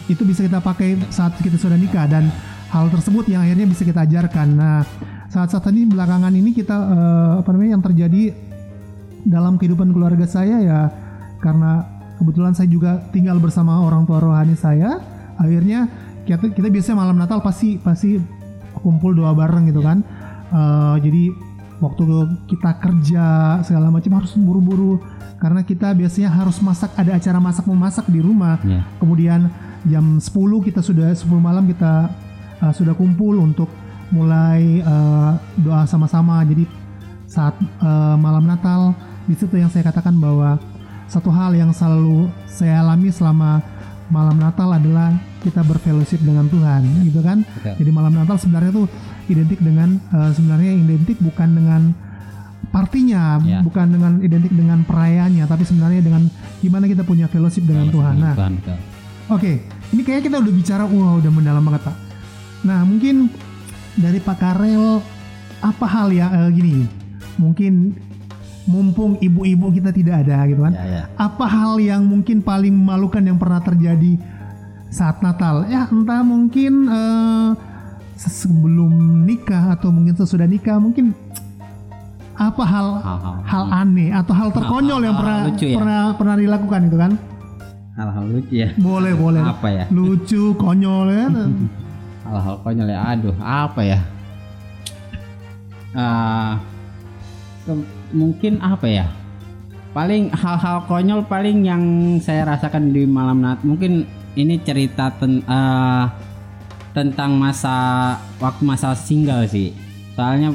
itu 0.07 0.23
bisa 0.23 0.43
kita 0.43 0.63
pakai 0.63 0.99
saat 1.11 1.35
kita 1.39 1.59
sudah 1.59 1.75
nikah 1.75 2.07
dan 2.07 2.31
hal 2.71 2.91
tersebut 2.91 3.27
yang 3.31 3.43
akhirnya 3.43 3.67
bisa 3.67 3.83
kita 3.87 4.03
ajarkan. 4.03 4.47
Nah, 4.55 4.83
saat-saat 5.31 5.71
tadi 5.71 5.87
belakangan 5.87 6.31
ini 6.31 6.51
kita 6.55 6.75
uh, 6.75 7.31
apa 7.43 7.49
namanya 7.55 7.71
yang 7.79 7.83
terjadi 7.83 8.23
dalam 9.27 9.59
kehidupan 9.59 9.91
keluarga 9.91 10.23
saya 10.23 10.63
ya 10.63 10.79
karena 11.43 11.83
kebetulan 12.17 12.55
saya 12.55 12.71
juga 12.71 13.03
tinggal 13.11 13.37
bersama 13.37 13.83
orang 13.83 14.07
tua 14.07 14.23
rohani 14.23 14.55
saya, 14.57 14.99
akhirnya 15.37 15.87
kita, 16.25 16.51
kita 16.51 16.67
biasanya 16.67 16.97
malam 16.97 17.17
Natal 17.19 17.39
pasti 17.43 17.77
pasti 17.79 18.17
kumpul 18.81 19.15
doa 19.15 19.31
bareng 19.35 19.69
gitu 19.69 19.83
kan. 19.83 20.01
Uh, 20.47 20.95
jadi 21.03 21.35
waktu 21.77 22.03
kita 22.49 22.71
kerja 22.81 23.25
segala 23.61 23.93
macam 23.93 24.17
harus 24.17 24.33
buru-buru 24.33 24.97
karena 25.37 25.61
kita 25.61 25.93
biasanya 25.93 26.33
harus 26.33 26.57
masak 26.65 26.89
ada 26.97 27.13
acara 27.13 27.37
masak 27.37 27.65
memasak 27.69 28.05
di 28.09 28.19
rumah. 28.23 28.57
Yeah. 28.65 28.83
Kemudian 28.97 29.51
jam 29.87 30.19
10 30.19 30.27
kita 30.67 30.83
sudah 30.83 31.15
10 31.15 31.23
malam 31.39 31.65
kita 31.65 32.11
uh, 32.61 32.73
sudah 32.75 32.93
kumpul 32.93 33.39
untuk 33.39 33.71
mulai 34.11 34.83
uh, 34.83 35.35
doa 35.59 35.83
sama-sama. 35.87 36.43
Jadi 36.47 36.67
saat 37.27 37.55
uh, 37.83 38.15
malam 38.15 38.47
Natal 38.47 38.95
di 39.27 39.35
situ 39.35 39.59
yang 39.59 39.67
saya 39.67 39.83
katakan 39.87 40.15
bahwa 40.15 40.55
satu 41.07 41.31
hal 41.31 41.55
yang 41.55 41.71
selalu 41.71 42.27
saya 42.47 42.83
alami 42.83 43.11
selama 43.11 43.63
malam 44.07 44.39
Natal 44.39 44.71
adalah 44.71 45.15
kita 45.43 45.63
berfellowship 45.67 46.23
dengan 46.23 46.47
Tuhan, 46.47 46.83
gitu 47.03 47.19
kan? 47.19 47.43
Betul. 47.43 47.75
Jadi 47.83 47.91
malam 47.91 48.15
Natal 48.15 48.39
sebenarnya 48.39 48.71
tuh 48.71 48.87
identik 49.27 49.59
dengan 49.59 49.99
uh, 50.15 50.31
sebenarnya 50.31 50.71
identik 50.75 51.19
bukan 51.19 51.49
dengan 51.51 51.81
partinya, 52.71 53.39
ya. 53.43 53.59
bukan 53.63 53.95
dengan 53.95 54.19
identik 54.23 54.51
dengan 54.51 54.83
perayaannya, 54.83 55.43
tapi 55.47 55.63
sebenarnya 55.67 56.03
dengan 56.03 56.27
gimana 56.59 56.87
kita 56.87 57.03
punya 57.03 57.27
fellowship 57.27 57.63
dengan 57.67 57.87
Tuhan. 57.91 58.15
Nah, 58.19 58.35
Oke, 59.27 59.43
okay, 59.43 59.55
ini 59.95 60.01
kayaknya 60.03 60.23
kita 60.27 60.37
udah 60.43 60.53
bicara, 60.53 60.83
wah 60.83 61.13
udah 61.19 61.31
mendalam 61.31 61.63
banget 61.63 61.81
pak. 61.87 61.95
Nah 62.67 62.83
mungkin 62.83 63.31
dari 63.97 64.19
Pak 64.21 64.37
Karel 64.37 65.01
apa 65.63 65.85
hal 65.89 66.13
ya 66.13 66.27
uh, 66.29 66.49
gini, 66.53 66.85
mungkin 67.39 67.97
mumpung 68.67 69.15
ibu-ibu 69.23 69.71
kita 69.71 69.95
tidak 69.95 70.27
ada 70.27 70.43
gitu 70.43 70.59
kan, 70.59 70.75
ya, 70.75 70.85
ya. 70.85 71.03
apa 71.15 71.45
hal 71.47 71.79
yang 71.79 72.03
mungkin 72.03 72.43
paling 72.43 72.75
memalukan 72.75 73.23
yang 73.23 73.39
pernah 73.39 73.63
terjadi 73.63 74.19
saat 74.91 75.23
Natal 75.23 75.67
ya 75.71 75.87
entah 75.87 76.19
mungkin 76.23 76.87
eh, 76.87 77.49
sebelum 78.19 79.23
nikah 79.23 79.75
atau 79.77 79.91
mungkin 79.91 80.15
sesudah 80.19 80.47
nikah 80.47 80.79
mungkin 80.79 81.15
apa 82.37 82.63
hal 82.63 82.87
Hal-hal. 83.01 83.35
hal 83.49 83.63
aneh 83.73 84.09
atau 84.13 84.33
hal 84.35 84.49
terkonyol 84.53 85.01
yang 85.01 85.17
Hal-hal 85.17 85.21
pernah 85.21 85.39
lucu 85.49 85.65
ya? 85.65 85.75
pernah 85.77 86.01
pernah 86.13 86.35
dilakukan 86.37 86.81
itu 86.85 86.97
kan 86.97 87.11
hal-hal 87.97 88.25
lucu 88.29 88.53
ya 88.53 88.69
boleh 88.77 89.17
boleh. 89.17 89.41
Apa 89.41 89.67
ya? 89.73 89.83
Lucu 89.89 90.53
konyol 90.53 91.09
ya. 91.09 91.25
Hal-hal 92.23 92.55
konyol 92.61 92.87
ya 92.87 92.99
aduh 93.01 93.33
apa 93.41 93.81
ya? 93.81 93.99
Ke- 97.65 97.87
mungkin 98.13 98.61
apa 98.61 98.85
ya? 98.87 99.05
Paling 99.91 100.29
hal-hal 100.29 100.85
konyol 100.85 101.25
paling 101.25 101.65
yang 101.65 101.83
saya 102.21 102.45
rasakan 102.45 102.93
di 102.93 103.09
malam 103.09 103.41
Natal 103.41 103.65
mungkin 103.65 104.05
ini 104.37 104.61
cerita 104.61 105.09
ten- 105.17 105.41
ah, 105.49 106.13
tentang 106.93 107.33
masa 107.33 108.13
waktu 108.37 108.61
masa 108.61 108.93
single 108.93 109.49
sih. 109.49 109.73
Soalnya 110.13 110.53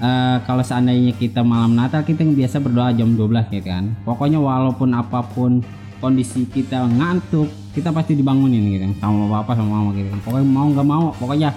eh, 0.00 0.36
kalau 0.48 0.64
seandainya 0.64 1.12
kita 1.12 1.44
malam 1.44 1.76
Natal 1.76 2.00
kita 2.00 2.24
biasa 2.24 2.64
berdoa 2.64 2.96
jam 2.96 3.12
12 3.12 3.52
gitu 3.52 3.68
kan? 3.68 3.92
Pokoknya 4.08 4.40
walaupun 4.40 4.96
apa 4.96 5.20
pun 5.20 5.60
kondisi 5.98 6.46
kita 6.46 6.86
ngantuk 6.86 7.50
kita 7.74 7.94
pasti 7.94 8.18
dibangunin 8.18 8.74
gitu 8.74 8.86
sama 8.98 9.28
bapak 9.38 9.54
sama 9.54 9.82
mama 9.82 9.90
gitu. 9.94 10.10
Pokoknya 10.22 10.46
mau 10.46 10.66
nggak 10.70 10.86
mau 10.86 11.04
pokoknya 11.14 11.50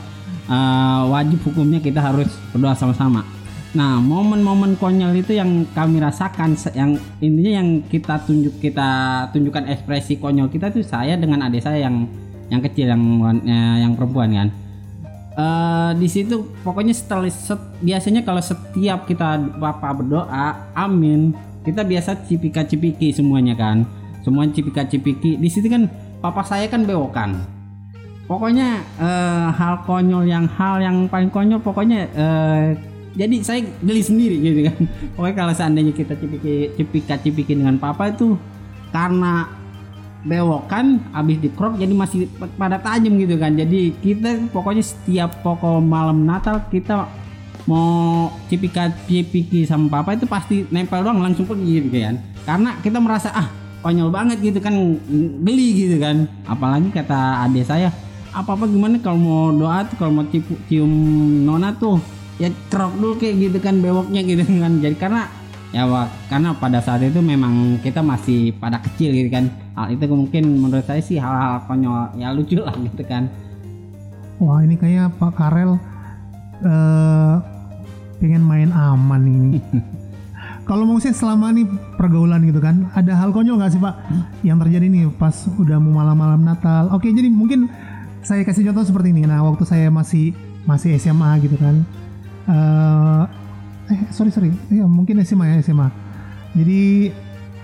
eh, 0.49 1.01
wajib 1.09 1.39
hukumnya 1.45 1.79
kita 1.81 1.99
harus 2.01 2.29
berdoa 2.53 2.77
sama-sama. 2.77 3.25
Nah 3.71 4.03
momen-momen 4.03 4.75
konyol 4.75 5.15
itu 5.15 5.31
yang 5.33 5.63
kami 5.71 6.03
rasakan 6.03 6.59
yang 6.75 6.99
intinya 7.23 7.63
yang 7.63 7.69
kita 7.87 8.19
tunjuk 8.27 8.59
kita 8.59 8.89
tunjukkan 9.31 9.71
ekspresi 9.71 10.19
konyol 10.19 10.51
kita 10.51 10.69
tuh 10.69 10.83
saya 10.83 11.15
dengan 11.15 11.47
adik 11.47 11.63
saya 11.63 11.87
yang 11.87 12.05
yang 12.51 12.59
kecil 12.59 12.91
yang 12.91 13.01
eh, 13.47 13.77
yang 13.81 13.95
perempuan 13.95 14.29
kan. 14.35 14.49
Eh 15.31 15.91
di 15.95 16.11
situ 16.11 16.43
pokoknya 16.67 16.91
setelah 16.91 17.31
set- 17.31 17.79
biasanya 17.79 18.27
kalau 18.27 18.43
setiap 18.43 19.07
kita 19.07 19.39
bapak 19.55 20.03
berdoa 20.03 20.75
amin 20.75 21.31
kita 21.63 21.87
biasa 21.87 22.27
cipika 22.27 22.67
cipiki 22.67 23.15
semuanya 23.15 23.55
kan 23.55 23.87
semua 24.21 24.45
cipika 24.49 24.85
cipiki 24.85 25.37
di 25.37 25.49
situ 25.49 25.67
kan 25.67 25.89
papa 26.21 26.45
saya 26.45 26.69
kan 26.69 26.85
bewokan. 26.85 27.41
Pokoknya 28.29 28.79
eh, 29.01 29.47
hal 29.51 29.83
konyol 29.83 30.23
yang 30.23 30.47
hal 30.47 30.79
yang 30.79 31.09
paling 31.11 31.27
konyol 31.27 31.59
pokoknya 31.59 32.07
eh, 32.15 32.65
jadi 33.11 33.35
saya 33.43 33.59
geli 33.83 33.99
sendiri 33.99 34.37
gitu 34.39 34.59
kan. 34.71 34.79
Pokoknya 35.19 35.35
kalau 35.35 35.53
seandainya 35.53 35.91
kita 35.91 36.15
cipiki 36.15 36.71
cipika 36.79 37.15
cipiki 37.19 37.53
dengan 37.59 37.75
papa 37.75 38.07
itu 38.07 38.39
karena 38.95 39.51
bewokan 40.21 41.01
habis 41.11 41.41
dikrok 41.41 41.81
jadi 41.81 41.91
masih 41.91 42.31
pada 42.55 42.79
tajam 42.79 43.19
gitu 43.19 43.35
kan. 43.35 43.51
Jadi 43.51 43.91
kita 43.99 44.47
pokoknya 44.53 44.85
setiap 44.85 45.43
pokok 45.43 45.83
malam 45.83 46.23
Natal 46.23 46.63
kita 46.71 47.09
mau 47.67 48.31
cipika 48.47 48.89
cipiki 49.05 49.67
sama 49.67 49.91
papa 49.91 50.15
itu 50.15 50.25
pasti 50.25 50.63
nempel 50.71 51.03
doang 51.03 51.19
langsung 51.19 51.43
pergi 51.43 51.83
gitu 51.83 51.99
kan. 51.99 52.15
Karena 52.47 52.79
kita 52.79 52.97
merasa 53.03 53.27
ah 53.35 53.60
konyol 53.81 54.13
banget 54.13 54.37
gitu 54.41 54.59
kan 54.61 54.73
geli 55.41 55.69
gitu 55.75 55.97
kan. 55.97 56.29
Apalagi 56.45 56.89
kata 56.93 57.45
adik 57.45 57.65
saya 57.65 57.89
apa 58.31 58.55
apa 58.55 58.63
gimana 58.63 58.95
kalau 59.03 59.19
mau 59.19 59.51
doa 59.51 59.83
tuh 59.83 59.99
kalau 59.99 60.23
mau 60.23 60.25
cipu, 60.31 60.55
cium 60.71 60.87
nona 61.43 61.75
tuh 61.75 61.99
ya 62.39 62.47
krok 62.71 62.95
dulu 62.95 63.19
kayak 63.19 63.51
gitu 63.51 63.57
kan 63.59 63.81
bewoknya 63.81 64.21
gitu 64.23 64.45
kan. 64.47 64.79
Jadi 64.79 64.95
karena 64.95 65.27
ya 65.75 65.87
karena 66.31 66.55
pada 66.55 66.79
saat 66.79 67.03
itu 67.03 67.19
memang 67.19 67.79
kita 67.83 67.99
masih 67.99 68.55
pada 68.55 68.79
kecil 68.79 69.11
gitu 69.11 69.29
kan. 69.33 69.51
Hal 69.75 69.91
itu 69.91 70.05
mungkin 70.07 70.61
menurut 70.61 70.85
saya 70.87 71.03
sih 71.03 71.19
hal-hal 71.19 71.65
konyol 71.67 72.15
ya 72.15 72.31
lucu 72.31 72.61
lah 72.61 72.73
gitu 72.77 73.03
kan. 73.03 73.27
Wah 74.41 74.63
ini 74.65 74.73
kayak 74.73 75.17
Pak 75.21 75.37
Karel 75.37 75.77
eh 76.61 77.35
pengen 78.21 78.45
main 78.45 78.69
aman 78.69 79.21
ini 79.25 79.57
kalau 80.71 80.87
mau 80.87 81.03
sih 81.03 81.11
selama 81.11 81.51
nih 81.51 81.67
pergaulan 81.99 82.47
gitu 82.47 82.63
kan. 82.63 82.87
Ada 82.95 83.19
hal 83.19 83.35
konyol 83.35 83.59
nggak 83.59 83.75
sih 83.75 83.81
Pak 83.83 83.95
yang 84.47 84.55
terjadi 84.55 84.87
nih 84.87 85.11
pas 85.19 85.35
udah 85.59 85.75
mau 85.83 85.99
malam-malam 85.99 86.47
Natal? 86.47 86.87
Oke 86.95 87.11
jadi 87.11 87.27
mungkin 87.27 87.67
saya 88.23 88.47
kasih 88.47 88.71
contoh 88.71 88.87
seperti 88.87 89.11
ini. 89.11 89.27
Nah 89.27 89.43
waktu 89.43 89.67
saya 89.67 89.91
masih 89.91 90.31
masih 90.63 90.95
SMA 90.95 91.43
gitu 91.43 91.59
kan. 91.59 91.83
Eh 92.47 93.23
eh 93.91 93.99
sorry 94.15 94.31
sorry. 94.31 94.55
Ya 94.71 94.87
mungkin 94.87 95.19
SMA 95.27 95.51
ya 95.51 95.55
SMA 95.59 95.91
jadi 96.55 97.11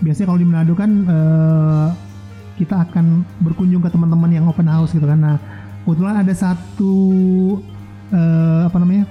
biasanya 0.04 0.28
kalau 0.28 0.40
di 0.44 0.48
Manado 0.52 0.76
kan 0.76 0.92
eh, 1.08 1.88
kita 2.60 2.92
akan 2.92 3.24
berkunjung 3.40 3.88
ke 3.88 3.88
teman-teman 3.88 4.36
yang 4.36 4.52
open 4.52 4.68
house 4.68 4.92
gitu 4.92 5.08
kan. 5.08 5.16
Nah 5.16 5.40
kebetulan 5.88 6.28
ada 6.28 6.34
satu 6.36 6.96
eh, 8.12 8.68
apa 8.68 8.76
namanya 8.84 9.08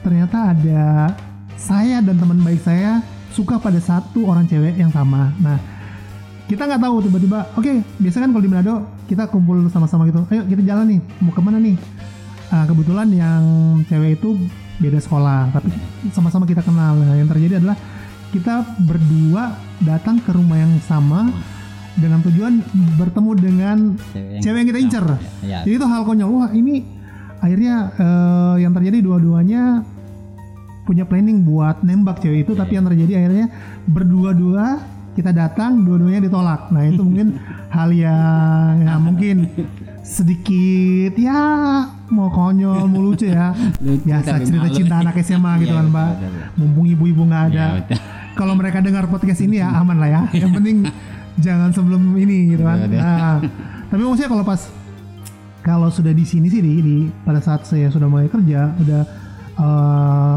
ternyata 0.00 0.56
ada 0.56 1.12
saya 1.56 2.04
dan 2.04 2.16
teman 2.20 2.40
baik 2.44 2.60
saya 2.62 3.00
suka 3.32 3.60
pada 3.60 3.80
satu 3.80 4.28
orang 4.28 4.48
cewek 4.48 4.76
yang 4.80 4.92
sama. 4.92 5.32
Nah 5.40 5.58
kita 6.46 6.62
nggak 6.62 6.78
tahu 6.78 6.94
tiba-tiba 7.10 7.38
oke 7.58 7.72
biasa 7.98 8.16
kan 8.22 8.30
kalau 8.30 8.44
di 8.44 8.50
Manado 8.50 8.74
kita 9.10 9.26
kumpul 9.28 9.66
sama-sama 9.68 10.06
gitu. 10.06 10.22
Ayo 10.30 10.46
kita 10.46 10.62
jalan 10.62 10.96
nih 10.96 11.00
mau 11.20 11.32
ke 11.34 11.40
mana 11.42 11.58
nih? 11.58 11.76
Ah, 12.46 12.62
kebetulan 12.62 13.10
yang 13.10 13.42
cewek 13.90 14.22
itu 14.22 14.38
beda 14.78 15.02
sekolah 15.02 15.50
tapi 15.50 15.74
sama-sama 16.14 16.46
kita 16.46 16.62
kenal. 16.62 16.94
Nah, 17.02 17.18
yang 17.18 17.26
terjadi 17.26 17.58
adalah 17.58 17.74
kita 18.30 18.62
berdua 18.86 19.58
datang 19.82 20.22
ke 20.22 20.30
rumah 20.30 20.60
yang 20.60 20.72
sama 20.84 21.32
dengan 21.96 22.20
tujuan 22.22 22.60
bertemu 23.00 23.30
dengan 23.40 23.78
cewek 24.14 24.58
yang 24.62 24.68
kita 24.68 24.80
incer. 24.80 25.06
Ya, 25.42 25.64
jadi 25.64 25.80
itu 25.80 25.86
hal 25.88 26.04
konyol. 26.04 26.28
Wah 26.30 26.50
ini 26.52 26.84
akhirnya 27.40 27.90
eh, 27.96 28.54
yang 28.62 28.72
terjadi 28.76 29.02
dua-duanya 29.02 29.82
punya 30.86 31.02
planning 31.02 31.42
buat 31.42 31.82
nembak 31.82 32.22
cewek 32.22 32.46
itu 32.46 32.52
tapi 32.54 32.78
yang 32.78 32.86
terjadi 32.86 33.12
akhirnya 33.18 33.46
berdua-dua 33.84 34.78
kita 35.12 35.32
datang 35.32 35.80
dua-duanya 35.82 36.20
ditolak. 36.22 36.68
Nah 36.70 36.86
itu 36.86 37.00
mungkin 37.00 37.40
hal 37.76 37.90
yang 37.90 38.84
ya, 38.84 38.94
mungkin 38.96 39.36
sedikit 40.06 41.18
ya 41.18 41.40
mau 42.06 42.30
konyol 42.30 42.86
mau 42.86 43.02
lucu 43.02 43.26
ya. 43.26 43.50
Biasa 43.80 44.38
cerita 44.40 44.68
cinta 44.70 44.94
anak 45.00 45.18
SMA 45.20 45.64
gitu 45.64 45.72
Iya, 45.72 45.82
kan 45.82 45.86
betul, 45.88 45.94
mbak 45.96 46.10
mumpung 46.54 46.86
ibu-ibu 46.86 47.22
nggak 47.26 47.42
ada. 47.50 47.56
Ya, 47.56 47.68
betul. 47.80 47.98
kalau 48.36 48.54
mereka 48.54 48.78
dengar 48.78 49.08
podcast 49.08 49.40
ini 49.40 49.58
ya 49.58 49.72
aman 49.72 49.96
lah 49.98 50.08
ya. 50.08 50.20
Yang 50.36 50.52
penting 50.54 50.76
jangan 51.44 51.70
sebelum 51.72 52.02
ini 52.14 52.54
gitu 52.54 52.62
kan. 52.62 52.78
Betul. 52.84 53.00
nah 53.00 53.36
tapi 53.88 54.00
maksudnya 54.04 54.30
kalau 54.30 54.44
pas 54.44 54.60
kalau 55.64 55.88
sudah 55.90 56.14
di 56.14 56.22
sini 56.22 56.46
sih 56.46 56.60
di, 56.60 56.72
di- 56.78 57.10
pada 57.26 57.40
saat 57.40 57.64
saya 57.64 57.90
sudah 57.90 58.06
mulai 58.06 58.28
kerja 58.28 58.70
udah 58.78 59.02
eh, 59.56 60.36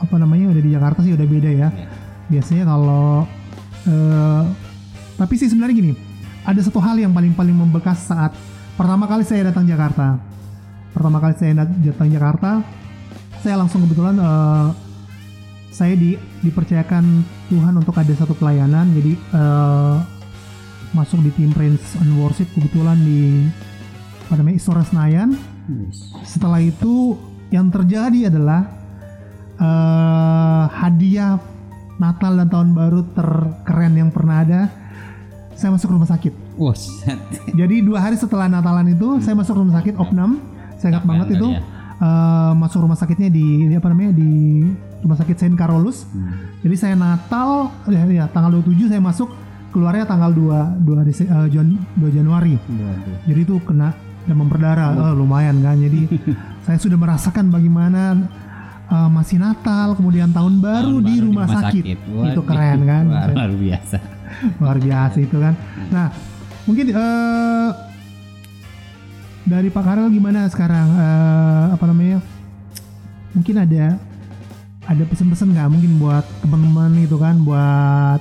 apa 0.00 0.14
namanya 0.16 0.50
udah 0.50 0.62
di 0.64 0.70
Jakarta 0.72 1.04
sih 1.04 1.12
udah 1.12 1.26
beda 1.28 1.50
ya. 1.52 1.68
Iya. 1.68 1.88
biasanya 2.30 2.64
kalau 2.64 3.26
eh, 3.84 4.44
tapi 5.18 5.34
sih 5.36 5.50
sebenarnya 5.50 5.76
gini 5.76 5.92
ada 6.46 6.60
satu 6.64 6.80
hal 6.80 6.96
yang 6.96 7.12
paling 7.12 7.36
paling 7.36 7.52
membekas 7.52 8.08
saat 8.08 8.32
pertama 8.80 9.04
kali 9.04 9.28
saya 9.28 9.52
datang 9.52 9.68
Jakarta. 9.68 10.16
Pertama 10.90 11.20
kali 11.22 11.36
saya 11.36 11.52
dat- 11.62 11.78
datang 11.84 12.08
Jakarta 12.08 12.64
saya 13.44 13.60
langsung 13.60 13.84
kebetulan 13.84 14.16
eh, 14.16 14.68
saya 15.70 15.94
di, 15.96 16.18
dipercayakan 16.42 17.04
Tuhan 17.48 17.74
untuk 17.78 17.94
ada 17.96 18.10
satu 18.16 18.34
pelayanan. 18.34 18.90
Jadi 18.96 19.12
eh, 19.16 19.96
masuk 20.90 21.22
di 21.22 21.30
tim 21.38 21.54
Prince 21.54 21.94
and 22.02 22.18
Worship 22.18 22.50
kebetulan 22.56 22.98
di 22.98 23.46
apa 24.26 24.38
namanya 24.38 24.56
Istora 24.58 24.82
Senayan. 24.82 25.34
Setelah 26.26 26.58
itu 26.62 27.14
yang 27.50 27.70
terjadi 27.70 28.30
adalah 28.30 28.79
eh, 29.60 30.64
hadiah 30.72 31.36
Natal 31.96 32.32
dan 32.34 32.48
Tahun 32.48 32.70
Baru 32.72 33.04
terkeren 33.12 33.92
yang 33.92 34.08
pernah 34.08 34.40
ada 34.40 34.60
saya 35.52 35.76
masuk 35.76 35.92
rumah 35.92 36.08
sakit. 36.08 36.32
Wah, 36.56 36.72
jadi 37.52 37.84
dua 37.84 38.00
hari 38.00 38.16
setelah 38.16 38.48
Natalan 38.48 38.96
itu 38.96 39.20
saya 39.20 39.36
masuk 39.36 39.60
rumah 39.60 39.76
sakit 39.76 39.92
Opnam. 39.94 40.40
Saya 40.80 40.96
ingat 40.96 41.04
banget 41.04 41.36
itu 41.36 41.48
ya? 41.52 41.60
eh, 42.00 42.52
masuk 42.56 42.80
rumah 42.80 42.96
sakitnya 42.96 43.28
di, 43.28 43.68
di 43.68 43.74
apa 43.76 43.92
namanya 43.92 44.16
di 44.16 44.64
rumah 45.04 45.20
sakit 45.20 45.36
Saint 45.36 45.56
Carolus. 45.56 46.08
Hmm. 46.08 46.56
jadi 46.60 46.76
saya 46.76 46.94
Natal 46.96 47.68
ya, 47.88 48.04
ya 48.08 48.24
tanggal 48.32 48.56
27 48.56 48.88
saya 48.88 49.00
masuk 49.00 49.28
keluarnya 49.70 50.08
tanggal 50.08 50.32
2 50.32 50.80
2 50.80 51.04
Dese- 51.04 51.28
eh, 51.28 51.48
Jan- 51.52 51.76
2 52.00 52.08
Januari. 52.08 52.56
Waduh. 52.56 53.16
jadi 53.28 53.40
itu 53.44 53.60
kena 53.60 53.92
demam 54.24 54.48
berdarah. 54.48 54.96
Eh, 54.96 55.12
lumayan 55.12 55.60
kan. 55.60 55.76
Jadi 55.76 56.08
saya 56.64 56.80
sudah 56.80 56.96
merasakan 56.96 57.52
bagaimana 57.52 58.16
eh, 58.90 59.08
masih 59.08 59.38
Natal 59.38 59.94
kemudian 59.94 60.30
tahun 60.30 60.58
baru 60.58 60.98
Tahun 60.98 61.06
di 61.06 61.14
baru 61.16 61.26
rumah, 61.26 61.46
sakit, 61.46 61.84
Waduh. 62.06 62.28
itu 62.28 62.40
keren 62.42 62.78
kan? 62.84 63.04
luar 63.06 63.52
biasa. 63.54 63.98
Luar 64.62 64.78
biasa 64.78 65.16
itu 65.18 65.36
kan. 65.36 65.54
Nah 65.90 66.06
mungkin 66.64 66.86
eh, 66.90 67.68
dari 69.42 69.68
Pak 69.68 69.82
Karel 69.82 70.08
gimana 70.08 70.46
sekarang? 70.46 70.88
Eh, 70.90 71.64
apa 71.74 71.84
namanya? 71.84 72.18
Mungkin 73.30 73.54
ada 73.58 73.98
ada 74.84 75.02
pesan-pesan 75.04 75.54
nggak 75.54 75.68
mungkin 75.70 75.92
buat 75.98 76.24
teman-teman 76.40 76.90
gitu 77.00 77.16
kan? 77.16 77.38
Buat 77.40 78.20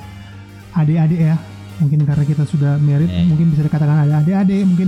adik-adik 0.72 1.22
ya? 1.24 1.36
Mungkin 1.80 2.04
karena 2.04 2.24
kita 2.24 2.44
sudah 2.44 2.76
merit 2.78 3.08
Eh. 3.08 3.24
mungkin 3.24 3.50
bisa 3.50 3.64
dikatakan 3.64 4.04
ada 4.04 4.20
adik-adik 4.20 4.68
mungkin 4.68 4.88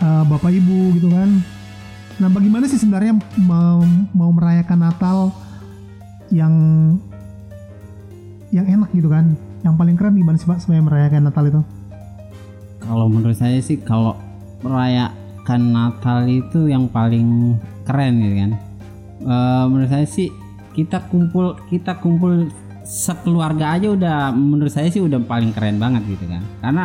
uh, 0.00 0.26
bapak 0.26 0.50
ibu 0.50 0.90
gitu 0.92 1.06
kan 1.06 1.38
nah 2.20 2.28
bagaimana 2.28 2.68
sih 2.68 2.76
sebenarnya 2.76 3.16
mau 3.40 4.30
merayakan 4.30 4.78
Natal 4.84 5.32
yang 6.28 6.54
yang 8.52 8.66
enak 8.66 8.92
gitu 8.92 9.08
kan 9.08 9.34
yang 9.64 9.74
paling 9.76 9.96
keren 9.96 10.16
gimana 10.16 10.36
sih 10.36 10.48
pak 10.48 10.60
supaya 10.60 10.80
merayakan 10.84 11.28
Natal 11.28 11.44
itu 11.48 11.60
Kalau 12.80 13.06
menurut 13.06 13.36
saya 13.36 13.60
sih 13.60 13.78
kalau 13.78 14.16
merayakan 14.64 15.62
Natal 15.70 16.26
itu 16.26 16.66
yang 16.66 16.90
paling 16.90 17.54
keren 17.86 18.18
gitu 18.18 18.34
kan. 18.40 18.50
Eh, 19.20 19.64
menurut 19.68 19.90
saya 19.92 20.06
sih 20.08 20.32
kita 20.74 21.06
kumpul 21.12 21.54
kita 21.68 22.00
kumpul 22.00 22.48
sekeluarga 22.82 23.78
aja 23.78 23.92
udah 23.92 24.18
menurut 24.32 24.72
saya 24.72 24.88
sih 24.90 24.98
udah 24.98 25.22
paling 25.22 25.54
keren 25.54 25.78
banget 25.78 26.02
gitu 26.08 26.24
kan. 26.24 26.42
Karena 26.64 26.84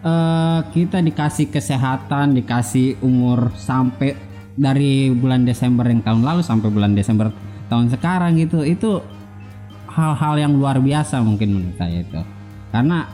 eh, 0.00 0.60
kita 0.72 1.04
dikasih 1.04 1.52
kesehatan, 1.52 2.38
dikasih 2.38 3.02
umur 3.04 3.52
sampai 3.58 4.29
dari 4.60 5.08
bulan 5.08 5.48
Desember 5.48 5.88
yang 5.88 6.04
tahun 6.04 6.20
lalu 6.20 6.44
sampai 6.44 6.68
bulan 6.68 6.92
Desember 6.92 7.32
tahun 7.72 7.88
sekarang 7.88 8.36
gitu. 8.36 8.60
Itu 8.60 9.00
hal-hal 9.88 10.36
yang 10.36 10.52
luar 10.52 10.76
biasa 10.76 11.24
mungkin 11.24 11.56
menurut 11.56 11.76
saya 11.80 12.04
itu. 12.04 12.20
Karena 12.68 13.08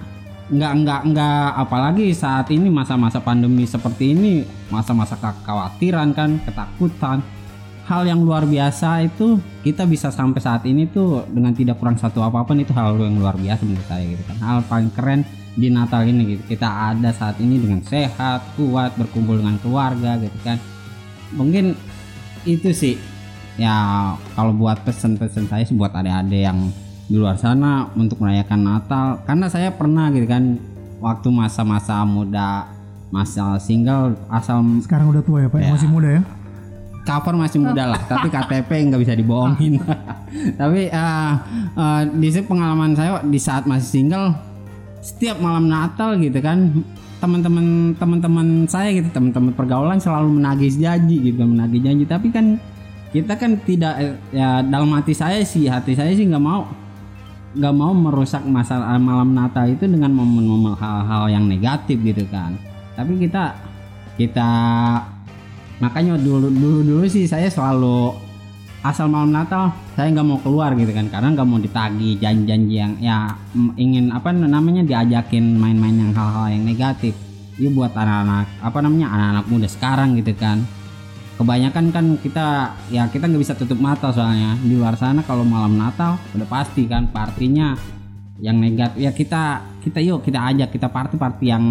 nggak 0.46 0.72
nggak 0.82 1.00
nggak 1.10 1.46
apalagi 1.58 2.14
saat 2.14 2.46
ini 2.54 2.70
masa-masa 2.70 3.18
pandemi 3.18 3.66
seperti 3.66 4.14
ini 4.14 4.46
masa-masa 4.70 5.18
kekhawatiran 5.18 6.14
kan 6.14 6.38
ketakutan 6.46 7.18
hal 7.86 8.06
yang 8.06 8.22
luar 8.22 8.46
biasa 8.46 9.10
itu 9.10 9.42
kita 9.66 9.82
bisa 9.90 10.14
sampai 10.14 10.38
saat 10.38 10.62
ini 10.62 10.86
tuh 10.86 11.26
dengan 11.34 11.50
tidak 11.50 11.82
kurang 11.82 11.98
satu 11.98 12.22
apa 12.22 12.46
pun 12.46 12.62
itu 12.62 12.70
hal 12.70 12.94
yang 12.94 13.18
luar 13.18 13.34
biasa 13.34 13.66
menurut 13.66 13.86
saya 13.90 14.06
gitu 14.06 14.22
kan 14.22 14.38
hal 14.38 14.58
paling 14.70 14.90
keren 14.94 15.26
di 15.58 15.66
Natal 15.66 16.06
ini 16.06 16.38
gitu 16.38 16.42
kita 16.54 16.94
ada 16.94 17.10
saat 17.10 17.42
ini 17.42 17.58
dengan 17.58 17.82
sehat 17.82 18.46
kuat 18.54 18.94
berkumpul 18.94 19.42
dengan 19.42 19.58
keluarga 19.58 20.14
gitu 20.22 20.38
kan 20.46 20.62
mungkin 21.34 21.74
itu 22.46 22.70
sih. 22.70 22.94
Ya 23.56 24.12
kalau 24.36 24.52
buat 24.52 24.84
pesen-pesen 24.84 25.48
saya 25.48 25.64
sih 25.64 25.72
buat 25.72 25.90
adik-adik 25.96 26.44
yang 26.44 26.68
di 27.06 27.16
luar 27.16 27.40
sana 27.40 27.88
untuk 27.96 28.20
merayakan 28.20 28.60
Natal. 28.62 29.24
Karena 29.24 29.46
saya 29.48 29.72
pernah 29.72 30.12
gitu 30.12 30.28
kan 30.28 30.60
waktu 31.00 31.28
masa-masa 31.32 32.04
muda 32.04 32.68
masa 33.06 33.56
single 33.62 34.18
asal 34.26 34.60
sekarang 34.82 35.14
udah 35.14 35.22
tua 35.22 35.38
ya 35.46 35.48
pak? 35.48 35.58
Ya. 35.62 35.70
masih 35.72 35.88
muda 35.88 36.08
ya? 36.20 36.22
Cover 37.06 37.34
masih 37.38 37.58
muda 37.62 37.82
lah 37.94 38.00
tapi 38.10 38.26
KTP 38.28 38.70
nggak 38.90 39.00
bisa 39.02 39.14
dibohongin. 39.14 39.78
Tapi 40.60 40.90
eh, 40.90 41.32
eh, 41.78 42.02
di 42.12 42.28
sini 42.28 42.44
pengalaman 42.44 42.92
saya 42.98 43.22
di 43.22 43.38
saat 43.38 43.64
masih 43.64 43.88
single 43.88 44.34
setiap 45.00 45.38
malam 45.38 45.70
Natal 45.70 46.18
gitu 46.18 46.42
kan 46.42 46.82
teman-teman 47.16 47.96
teman-teman 47.96 48.68
saya 48.68 48.92
gitu 48.92 49.08
teman-teman 49.08 49.56
pergaulan 49.56 49.96
selalu 49.96 50.36
menagih 50.36 50.72
janji 50.76 51.32
gitu 51.32 51.42
menagih 51.44 51.80
janji. 51.80 52.04
Tapi 52.04 52.28
kan 52.32 52.60
kita 53.10 53.38
kan 53.38 53.56
tidak 53.64 54.20
ya 54.34 54.60
dalam 54.60 54.92
hati 54.92 55.16
saya 55.16 55.40
sih 55.40 55.70
hati 55.70 55.96
saya 55.96 56.12
sih 56.12 56.28
nggak 56.28 56.42
mau 56.42 56.68
nggak 57.56 57.74
mau 57.74 57.92
merusak 57.96 58.44
masa 58.44 58.76
eh, 58.76 59.00
malam 59.00 59.32
Natal 59.32 59.64
itu 59.72 59.88
dengan 59.88 60.12
momen-momen 60.12 60.76
hal-hal 60.76 61.32
yang 61.32 61.44
negatif 61.48 61.96
gitu 62.04 62.28
kan. 62.28 62.52
Tapi 62.92 63.16
kita 63.16 63.56
kita 64.20 64.50
makanya 65.80 66.20
dulu 66.20 66.52
dulu 66.52 66.80
dulu 66.84 67.04
sih 67.08 67.28
saya 67.28 67.48
selalu 67.48 68.25
asal 68.86 69.10
malam 69.10 69.34
Natal 69.34 69.74
saya 69.98 70.14
nggak 70.14 70.26
mau 70.26 70.38
keluar 70.38 70.70
gitu 70.78 70.94
kan 70.94 71.10
karena 71.10 71.34
nggak 71.34 71.48
mau 71.48 71.58
ditagi 71.58 72.22
janji-janji 72.22 72.74
yang 72.78 72.92
ya 73.02 73.34
ingin 73.74 74.14
apa 74.14 74.30
namanya 74.30 74.86
diajakin 74.86 75.58
main-main 75.58 75.96
yang 75.98 76.12
hal-hal 76.14 76.54
yang 76.54 76.62
negatif. 76.62 77.18
Itu 77.56 77.72
buat 77.72 77.96
anak-anak 77.96 78.62
apa 78.62 78.78
namanya 78.84 79.06
anak-anak 79.10 79.44
muda 79.50 79.68
sekarang 79.68 80.14
gitu 80.20 80.36
kan. 80.38 80.62
Kebanyakan 81.36 81.92
kan 81.92 82.04
kita 82.22 82.72
ya 82.88 83.10
kita 83.12 83.28
nggak 83.28 83.42
bisa 83.42 83.54
tutup 83.58 83.76
mata 83.82 84.14
soalnya. 84.14 84.54
Di 84.62 84.72
luar 84.72 84.94
sana 84.94 85.26
kalau 85.26 85.42
malam 85.42 85.74
Natal 85.74 86.16
udah 86.32 86.48
pasti 86.48 86.86
kan 86.86 87.10
partinya 87.10 87.74
yang 88.38 88.60
negatif. 88.60 88.96
Ya 89.02 89.10
kita 89.10 89.66
kita 89.82 89.98
yuk 90.04 90.22
kita 90.22 90.38
ajak 90.52 90.72
kita 90.72 90.88
party 90.88 91.16
party 91.18 91.44
yang 91.50 91.64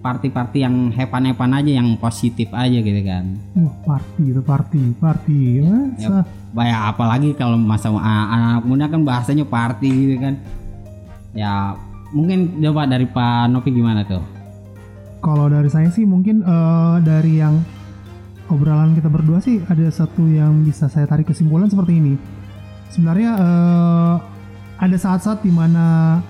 party 0.00 0.28
party 0.30 0.62
yang 0.62 0.94
hepan 0.94 1.26
hepan 1.28 1.50
aja 1.56 1.70
yang 1.82 1.98
positif 1.98 2.48
aja 2.54 2.78
gitu 2.78 3.00
kan. 3.02 3.36
Wah 3.58 3.74
party 3.84 4.22
itu 4.30 4.40
party 4.42 4.80
party 4.96 5.38
ya, 5.62 5.76
Masa? 5.92 6.20
ya 6.56 6.78
apalagi 6.88 7.36
kalau 7.36 7.58
masa 7.58 7.92
anak-anak 7.92 8.62
muda 8.64 8.86
kan 8.88 9.02
bahasanya 9.02 9.44
party 9.44 9.90
gitu 9.90 10.16
kan. 10.22 10.34
Ya 11.36 11.74
mungkin 12.14 12.62
coba 12.62 12.86
dari 12.86 13.04
Pak 13.10 13.50
Novi 13.50 13.70
gimana 13.74 14.06
tuh? 14.06 14.22
Kalau 15.20 15.50
dari 15.50 15.66
saya 15.66 15.90
sih 15.90 16.06
mungkin 16.06 16.46
eh, 16.46 16.96
dari 17.02 17.42
yang 17.42 17.58
obrolan 18.46 18.94
kita 18.94 19.10
berdua 19.10 19.42
sih 19.42 19.58
ada 19.66 19.90
satu 19.90 20.22
yang 20.30 20.62
bisa 20.62 20.86
saya 20.86 21.10
tarik 21.10 21.26
kesimpulan 21.26 21.66
seperti 21.66 21.98
ini. 21.98 22.14
Sebenarnya 22.94 23.30
eh, 23.34 24.14
ada 24.78 24.96
saat-saat 24.96 25.42
di 25.42 25.50
mana 25.50 26.20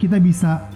kita 0.00 0.16
bisa 0.18 0.71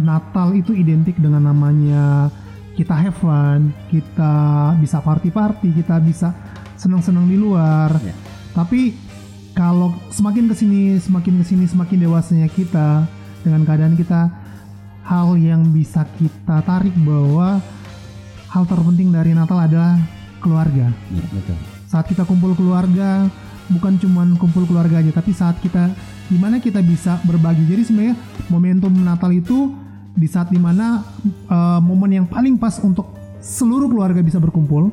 Natal 0.00 0.52
itu 0.56 0.76
identik 0.76 1.16
dengan 1.16 1.48
namanya 1.48 2.28
kita 2.76 2.92
have 2.92 3.16
fun, 3.16 3.72
kita 3.88 4.34
bisa 4.76 5.00
party-party, 5.00 5.72
kita 5.72 5.96
bisa 6.04 6.36
senang-senang 6.76 7.24
di 7.24 7.40
luar. 7.40 7.88
Ya. 8.04 8.12
Tapi 8.52 8.92
kalau 9.56 9.96
semakin 10.12 10.52
ke 10.52 10.54
sini, 10.54 11.00
semakin 11.00 11.40
ke 11.40 11.44
sini, 11.48 11.64
semakin 11.64 12.04
dewasanya 12.04 12.48
kita 12.52 13.08
dengan 13.40 13.64
keadaan 13.64 13.96
kita 13.96 14.28
hal 15.08 15.40
yang 15.40 15.64
bisa 15.72 16.04
kita 16.20 16.60
tarik 16.68 16.92
bahwa 17.00 17.64
hal 18.52 18.64
terpenting 18.68 19.08
dari 19.08 19.32
Natal 19.32 19.56
adalah 19.56 19.96
keluarga. 20.44 20.92
ya, 20.92 21.24
betul 21.32 21.56
Saat 21.88 22.12
kita 22.12 22.28
kumpul 22.28 22.52
keluarga, 22.52 23.24
bukan 23.72 23.96
cuman 23.96 24.36
kumpul 24.36 24.68
keluarga 24.68 25.00
aja, 25.00 25.16
tapi 25.16 25.32
saat 25.32 25.56
kita 25.64 25.88
di 26.28 26.36
mana 26.36 26.60
kita 26.60 26.84
bisa 26.84 27.16
berbagi. 27.24 27.64
Jadi 27.64 27.82
sebenarnya 27.88 28.16
momentum 28.52 28.92
Natal 29.00 29.32
itu 29.32 29.85
di 30.16 30.26
saat 30.26 30.48
di 30.48 30.56
mana 30.56 31.04
eh, 31.28 31.80
momen 31.84 32.10
yang 32.10 32.26
paling 32.26 32.56
pas 32.56 32.80
untuk 32.80 33.12
seluruh 33.38 33.86
keluarga 33.92 34.24
bisa 34.24 34.40
berkumpul, 34.40 34.88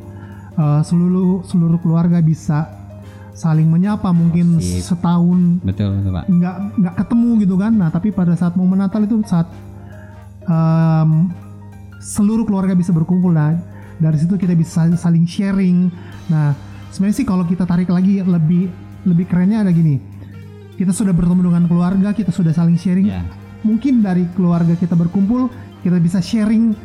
eh, 0.60 0.82
seluruh 0.84 1.48
seluruh 1.48 1.80
keluarga 1.80 2.20
bisa 2.20 2.84
saling 3.34 3.66
menyapa 3.66 4.14
mungkin 4.14 4.62
Sip. 4.62 4.94
setahun. 4.94 5.64
Betul 5.66 5.98
betul 5.98 6.12
Pak. 6.14 6.26
Nggak 6.30 6.56
nggak 6.78 6.96
ketemu 7.02 7.30
gitu 7.42 7.56
kan. 7.58 7.74
Nah 7.74 7.90
tapi 7.90 8.14
pada 8.14 8.38
saat 8.38 8.54
momen 8.54 8.78
Natal 8.78 9.02
itu 9.08 9.18
saat 9.26 9.50
em, 10.46 11.34
seluruh 11.98 12.46
keluarga 12.46 12.78
bisa 12.78 12.94
berkumpul. 12.94 13.34
Nah 13.34 13.58
dari 13.98 14.22
situ 14.22 14.38
kita 14.38 14.54
bisa 14.54 14.86
sal- 14.86 15.00
saling 15.00 15.26
sharing. 15.26 15.90
Nah 16.30 16.54
sebenarnya 16.94 17.18
sih 17.18 17.26
kalau 17.26 17.42
kita 17.50 17.66
tarik 17.66 17.90
lagi 17.90 18.22
lebih 18.22 18.70
lebih 19.10 19.26
kerennya 19.26 19.66
ada 19.66 19.74
gini. 19.74 19.98
Kita 20.78 20.94
sudah 20.94 21.14
bertemu 21.14 21.50
dengan 21.50 21.66
keluarga 21.66 22.14
kita 22.14 22.30
sudah 22.30 22.54
saling 22.54 22.78
sharing. 22.78 23.10
Ya 23.10 23.26
mungkin 23.64 24.04
dari 24.04 24.28
keluarga 24.36 24.76
kita 24.76 24.94
berkumpul 24.94 25.48
kita 25.84 26.00
bisa 26.00 26.20
sharing 26.20 26.76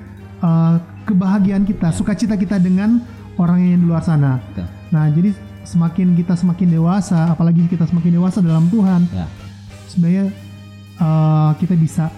eh, 0.42 0.76
kebahagiaan 1.06 1.66
kita 1.66 1.90
sukacita 1.94 2.34
kita 2.38 2.58
dengan 2.58 3.02
orang 3.38 3.62
yang 3.62 3.82
di 3.82 3.86
luar 3.86 4.02
sana 4.02 4.38
betul 4.50 4.66
nah 4.88 5.04
jadi 5.10 5.30
semakin 5.68 6.16
kita 6.16 6.32
semakin 6.32 6.68
dewasa 6.80 7.34
apalagi 7.34 7.66
kita 7.68 7.84
semakin 7.84 8.16
dewasa 8.16 8.40
dalam 8.40 8.70
Tuhan 8.72 9.04
ya 9.12 9.26
sebenarnya 9.88 10.30
uh, 11.00 11.50
kita 11.56 11.74
bisa 11.74 12.12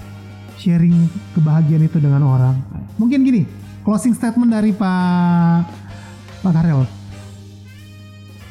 sharing 0.60 1.08
kebahagiaan 1.32 1.86
itu 1.86 1.96
dengan 1.96 2.20
orang. 2.26 2.56
Mungkin 3.00 3.24
gini, 3.24 3.48
closing 3.86 4.12
statement 4.12 4.52
dari 4.52 4.76
Pak 4.76 5.64
Pak 6.44 6.52
Karel. 6.52 6.84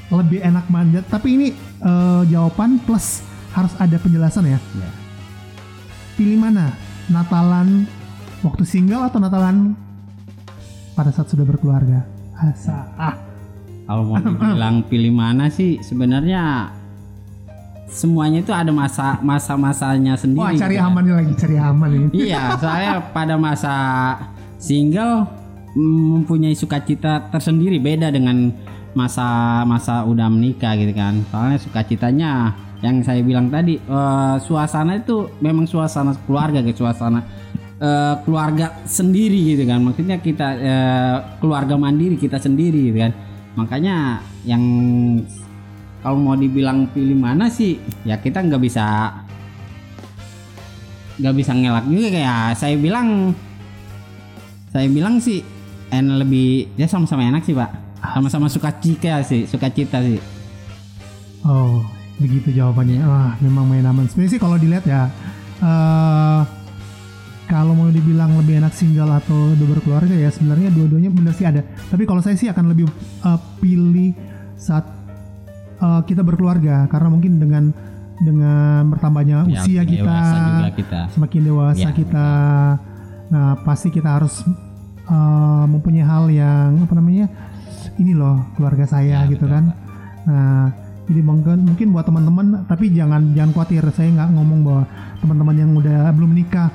Lebih 0.10 0.42
enak 0.42 0.66
manjat, 0.74 1.06
tapi 1.06 1.38
ini 1.38 1.48
uh, 1.86 2.26
jawaban 2.26 2.82
plus 2.82 3.22
harus 3.54 3.74
ada 3.78 3.94
penjelasan 4.02 4.50
ya. 4.50 4.58
ya 4.58 4.90
Pilih 6.20 6.36
mana? 6.36 6.76
Natalan 7.08 7.88
waktu 8.44 8.68
single 8.68 9.08
atau 9.08 9.24
Natalan 9.24 9.72
pada 10.92 11.16
saat 11.16 11.32
sudah 11.32 11.48
berkeluarga? 11.48 12.04
Asa. 12.36 12.92
Ah, 13.00 13.16
kalau 13.88 14.04
mau 14.04 14.20
dibilang 14.20 14.84
pilih 14.92 15.16
mana 15.16 15.48
sih 15.48 15.80
sebenarnya 15.80 16.76
semuanya 17.88 18.44
itu 18.44 18.52
ada 18.52 18.68
masa 18.76 19.16
masa 19.24 19.56
masanya 19.56 20.20
sendiri 20.20 20.44
wah 20.44 20.52
cari 20.60 20.76
kan. 20.76 20.92
lagi, 21.08 21.34
cari 21.40 21.56
aman 21.56 21.90
ini. 21.96 22.08
iya 22.28 22.52
saya 22.60 23.00
pada 23.00 23.40
masa 23.40 23.76
single 24.60 25.24
mempunyai 25.80 26.52
sukacita 26.52 27.32
tersendiri 27.32 27.80
beda 27.80 28.12
dengan 28.12 28.52
masa 28.92 29.64
masa 29.64 30.04
udah 30.04 30.28
menikah 30.28 30.76
gitu 30.76 30.92
kan 30.92 31.24
soalnya 31.32 31.64
sukacitanya 31.64 32.32
yang 32.80 33.04
saya 33.04 33.20
bilang 33.20 33.52
tadi 33.52 33.76
eh, 33.76 34.36
suasana 34.40 35.00
itu 35.00 35.28
memang 35.44 35.68
suasana 35.68 36.16
keluarga 36.24 36.64
gitu 36.64 36.88
suasana 36.88 37.20
eh, 37.80 38.16
keluarga 38.24 38.80
sendiri 38.88 39.56
gitu 39.56 39.64
kan. 39.68 39.84
Maksudnya 39.84 40.18
kita 40.24 40.48
eh, 40.56 41.18
keluarga 41.44 41.76
mandiri 41.76 42.16
kita 42.16 42.40
sendiri 42.40 42.92
gitu 42.92 43.00
kan. 43.04 43.12
Makanya 43.60 44.24
yang 44.48 44.64
kalau 46.00 46.16
mau 46.16 46.36
dibilang 46.40 46.88
pilih 46.96 47.20
mana 47.20 47.52
sih 47.52 47.76
ya 48.08 48.16
kita 48.16 48.40
nggak 48.40 48.62
bisa 48.64 49.12
nggak 51.20 51.36
bisa 51.36 51.52
ngelak 51.52 51.86
juga 51.92 52.08
kayak 52.16 52.56
saya 52.56 52.76
bilang 52.80 53.36
saya 54.72 54.88
bilang 54.88 55.20
sih 55.20 55.44
enak 55.92 56.24
lebih 56.24 56.72
ya 56.80 56.88
sama-sama 56.88 57.28
enak 57.28 57.44
sih 57.44 57.52
pak. 57.52 57.76
Sama-sama 58.00 58.48
suka 58.48 58.72
cita 58.80 59.20
sih 59.28 59.44
suka 59.44 59.68
cita 59.68 60.00
sih. 60.00 60.24
Oh, 61.44 61.84
begitu 62.20 62.52
jawabannya. 62.54 63.02
Wah, 63.08 63.34
memang 63.40 63.66
main 63.66 63.86
aman. 63.88 64.06
Sebenarnya 64.12 64.32
sih 64.36 64.42
kalau 64.42 64.60
dilihat 64.60 64.86
ya, 64.86 65.08
eh 65.64 66.42
kalau 67.50 67.74
mau 67.74 67.90
dibilang 67.90 68.38
lebih 68.38 68.62
enak 68.62 68.78
single 68.78 69.10
atau 69.10 69.58
udah 69.58 69.68
berkeluarga 69.74 70.14
ya 70.14 70.30
sebenarnya 70.30 70.70
dua-duanya 70.70 71.10
benar 71.10 71.34
sih 71.34 71.50
ada. 71.50 71.66
Tapi 71.90 72.06
kalau 72.06 72.22
saya 72.22 72.38
sih 72.38 72.46
akan 72.46 72.70
lebih 72.70 72.86
eh, 73.26 73.40
pilih 73.58 74.14
saat 74.54 74.86
eh, 75.82 76.02
kita 76.06 76.22
berkeluarga 76.22 76.86
karena 76.94 77.10
mungkin 77.10 77.42
dengan 77.42 77.74
dengan 78.20 78.84
bertambahnya 78.92 79.48
Ya, 79.48 79.64
usia 79.64 79.82
kita, 79.88 80.16
kita 80.76 81.00
semakin 81.16 81.42
dewasa 81.42 81.80
Ya, 81.80 81.90
kita, 81.96 82.28
nah 83.32 83.56
pasti 83.66 83.90
kita 83.90 84.22
harus 84.22 84.46
eh, 85.10 85.66
mempunyai 85.66 86.06
hal 86.06 86.30
yang 86.30 86.84
apa 86.86 86.94
namanya 86.94 87.32
ini 87.98 88.14
loh 88.14 88.46
keluarga 88.60 88.86
saya 88.86 89.26
Ya, 89.26 89.32
gitu 89.32 89.48
betul, 89.50 89.56
kan. 89.58 89.64
Pak. 89.72 89.78
Nah, 90.30 90.64
jadi 91.10 91.22
mungkin 91.26 91.66
mungkin 91.66 91.88
buat 91.90 92.06
teman-teman, 92.06 92.70
tapi 92.70 92.94
jangan 92.94 93.34
jangan 93.34 93.52
khawatir. 93.52 93.82
Saya 93.90 94.14
nggak 94.14 94.30
ngomong 94.30 94.60
bahwa 94.62 94.84
teman-teman 95.18 95.56
yang 95.58 95.72
udah 95.74 96.14
belum 96.14 96.32
nikah 96.32 96.70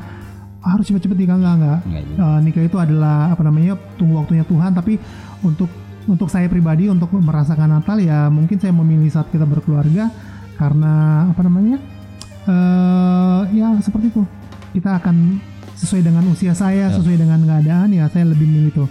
harus 0.59 0.91
cepet-cepet 0.91 1.15
nikah 1.17 1.39
nggak 1.39 1.55
nggak. 1.55 1.79
Eh, 2.19 2.39
nikah 2.43 2.63
itu 2.67 2.77
adalah 2.77 3.31
apa 3.31 3.47
namanya 3.47 3.79
tunggu 3.95 4.19
waktunya 4.19 4.43
Tuhan. 4.43 4.75
Tapi 4.75 4.99
untuk 5.47 5.71
untuk 6.05 6.29
saya 6.29 6.51
pribadi 6.51 6.91
untuk 6.91 7.15
merasakan 7.15 7.79
Natal 7.79 7.97
ya 7.97 8.29
mungkin 8.29 8.59
saya 8.59 8.75
memilih 8.75 9.09
saat 9.09 9.31
kita 9.31 9.49
berkeluarga 9.49 10.13
karena 10.59 10.93
apa 11.33 11.41
namanya 11.41 11.81
eh 12.45 13.41
ya 13.57 13.73
seperti 13.81 14.13
itu 14.13 14.23
kita 14.77 15.01
akan 15.01 15.41
sesuai 15.75 16.03
dengan 16.05 16.25
usia 16.29 16.53
saya 16.53 16.91
Ya. 16.91 16.95
sesuai 16.95 17.17
dengan 17.17 17.41
keadaan 17.41 17.89
ya 17.91 18.05
saya 18.13 18.29
lebih 18.29 18.45
milih 18.45 18.71
itu. 18.71 18.85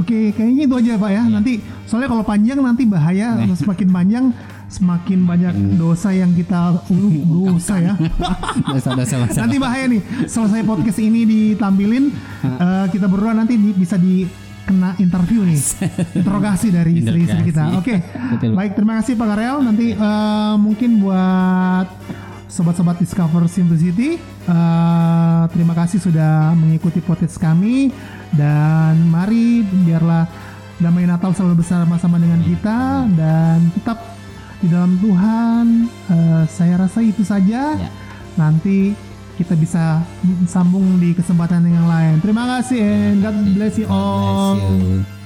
Oke, 0.00 0.32
kayaknya 0.32 0.64
itu 0.64 0.74
aja 0.74 0.92
Pak 0.96 1.10
ya. 1.12 1.22
Nanti 1.28 1.60
soalnya 1.84 2.08
kalau 2.08 2.24
panjang 2.24 2.58
nanti 2.58 2.88
bahaya 2.88 3.36
Nih. 3.38 3.52
semakin 3.52 3.88
panjang 3.92 4.24
semakin 4.72 5.28
banyak 5.28 5.54
dosa 5.76 6.16
yang 6.16 6.32
kita 6.32 6.80
uh, 6.80 7.12
dosa 7.44 7.76
ya. 7.76 7.94
dosa-dosa 8.72 9.14
masa 9.20 9.44
nanti 9.44 9.60
bahaya 9.60 9.84
nih. 9.86 10.00
Selesai 10.24 10.64
podcast 10.64 10.98
ini 10.98 11.28
ditampilin 11.28 12.08
eh, 12.42 12.86
kita 12.88 13.04
berdua 13.06 13.36
nanti 13.36 13.60
di- 13.60 13.76
bisa 13.76 14.00
dikena 14.00 14.96
interview 14.96 15.44
nih. 15.44 15.60
Interogasi 16.24 16.72
dari 16.72 17.04
istri-istri 17.04 17.52
kita. 17.52 17.76
Oke. 17.76 18.00
Betul. 18.32 18.56
Baik, 18.56 18.72
terima 18.72 19.04
kasih 19.04 19.12
Pak 19.20 19.28
Karel. 19.28 19.56
Nanti 19.60 19.92
eh, 19.92 20.54
mungkin 20.56 21.04
buat 21.04 21.86
sobat-sobat 22.48 23.00
Discover 23.00 23.48
Simplicity, 23.48 24.16
eh, 24.48 25.42
terima 25.52 25.76
kasih 25.76 26.00
sudah 26.00 26.56
mengikuti 26.56 27.04
podcast 27.04 27.36
kami 27.36 27.92
dan 28.32 28.96
mari 29.08 29.60
biarlah 29.84 30.24
damai 30.80 31.06
Natal 31.06 31.30
selalu 31.30 31.62
bersama-sama 31.62 32.16
dengan 32.18 32.40
kita 32.42 33.06
dan 33.14 33.70
tetap 33.72 34.11
di 34.62 34.70
dalam 34.70 34.94
Tuhan. 35.02 35.64
Eh, 36.08 36.42
saya 36.46 36.78
rasa 36.78 37.02
itu 37.02 37.26
saja. 37.26 37.74
Ya. 37.74 37.90
Nanti 38.38 38.94
kita 39.36 39.58
bisa 39.58 40.00
sambung 40.46 41.02
di 41.02 41.12
kesempatan 41.12 41.66
yang 41.66 41.84
lain. 41.90 42.22
Terima 42.22 42.46
kasih 42.58 42.80
and 42.80 43.18
God 43.20 43.36
bless 43.58 43.74
you 43.76 43.90
all. 43.90 44.56
Bless 44.56 45.10
you. 45.10 45.21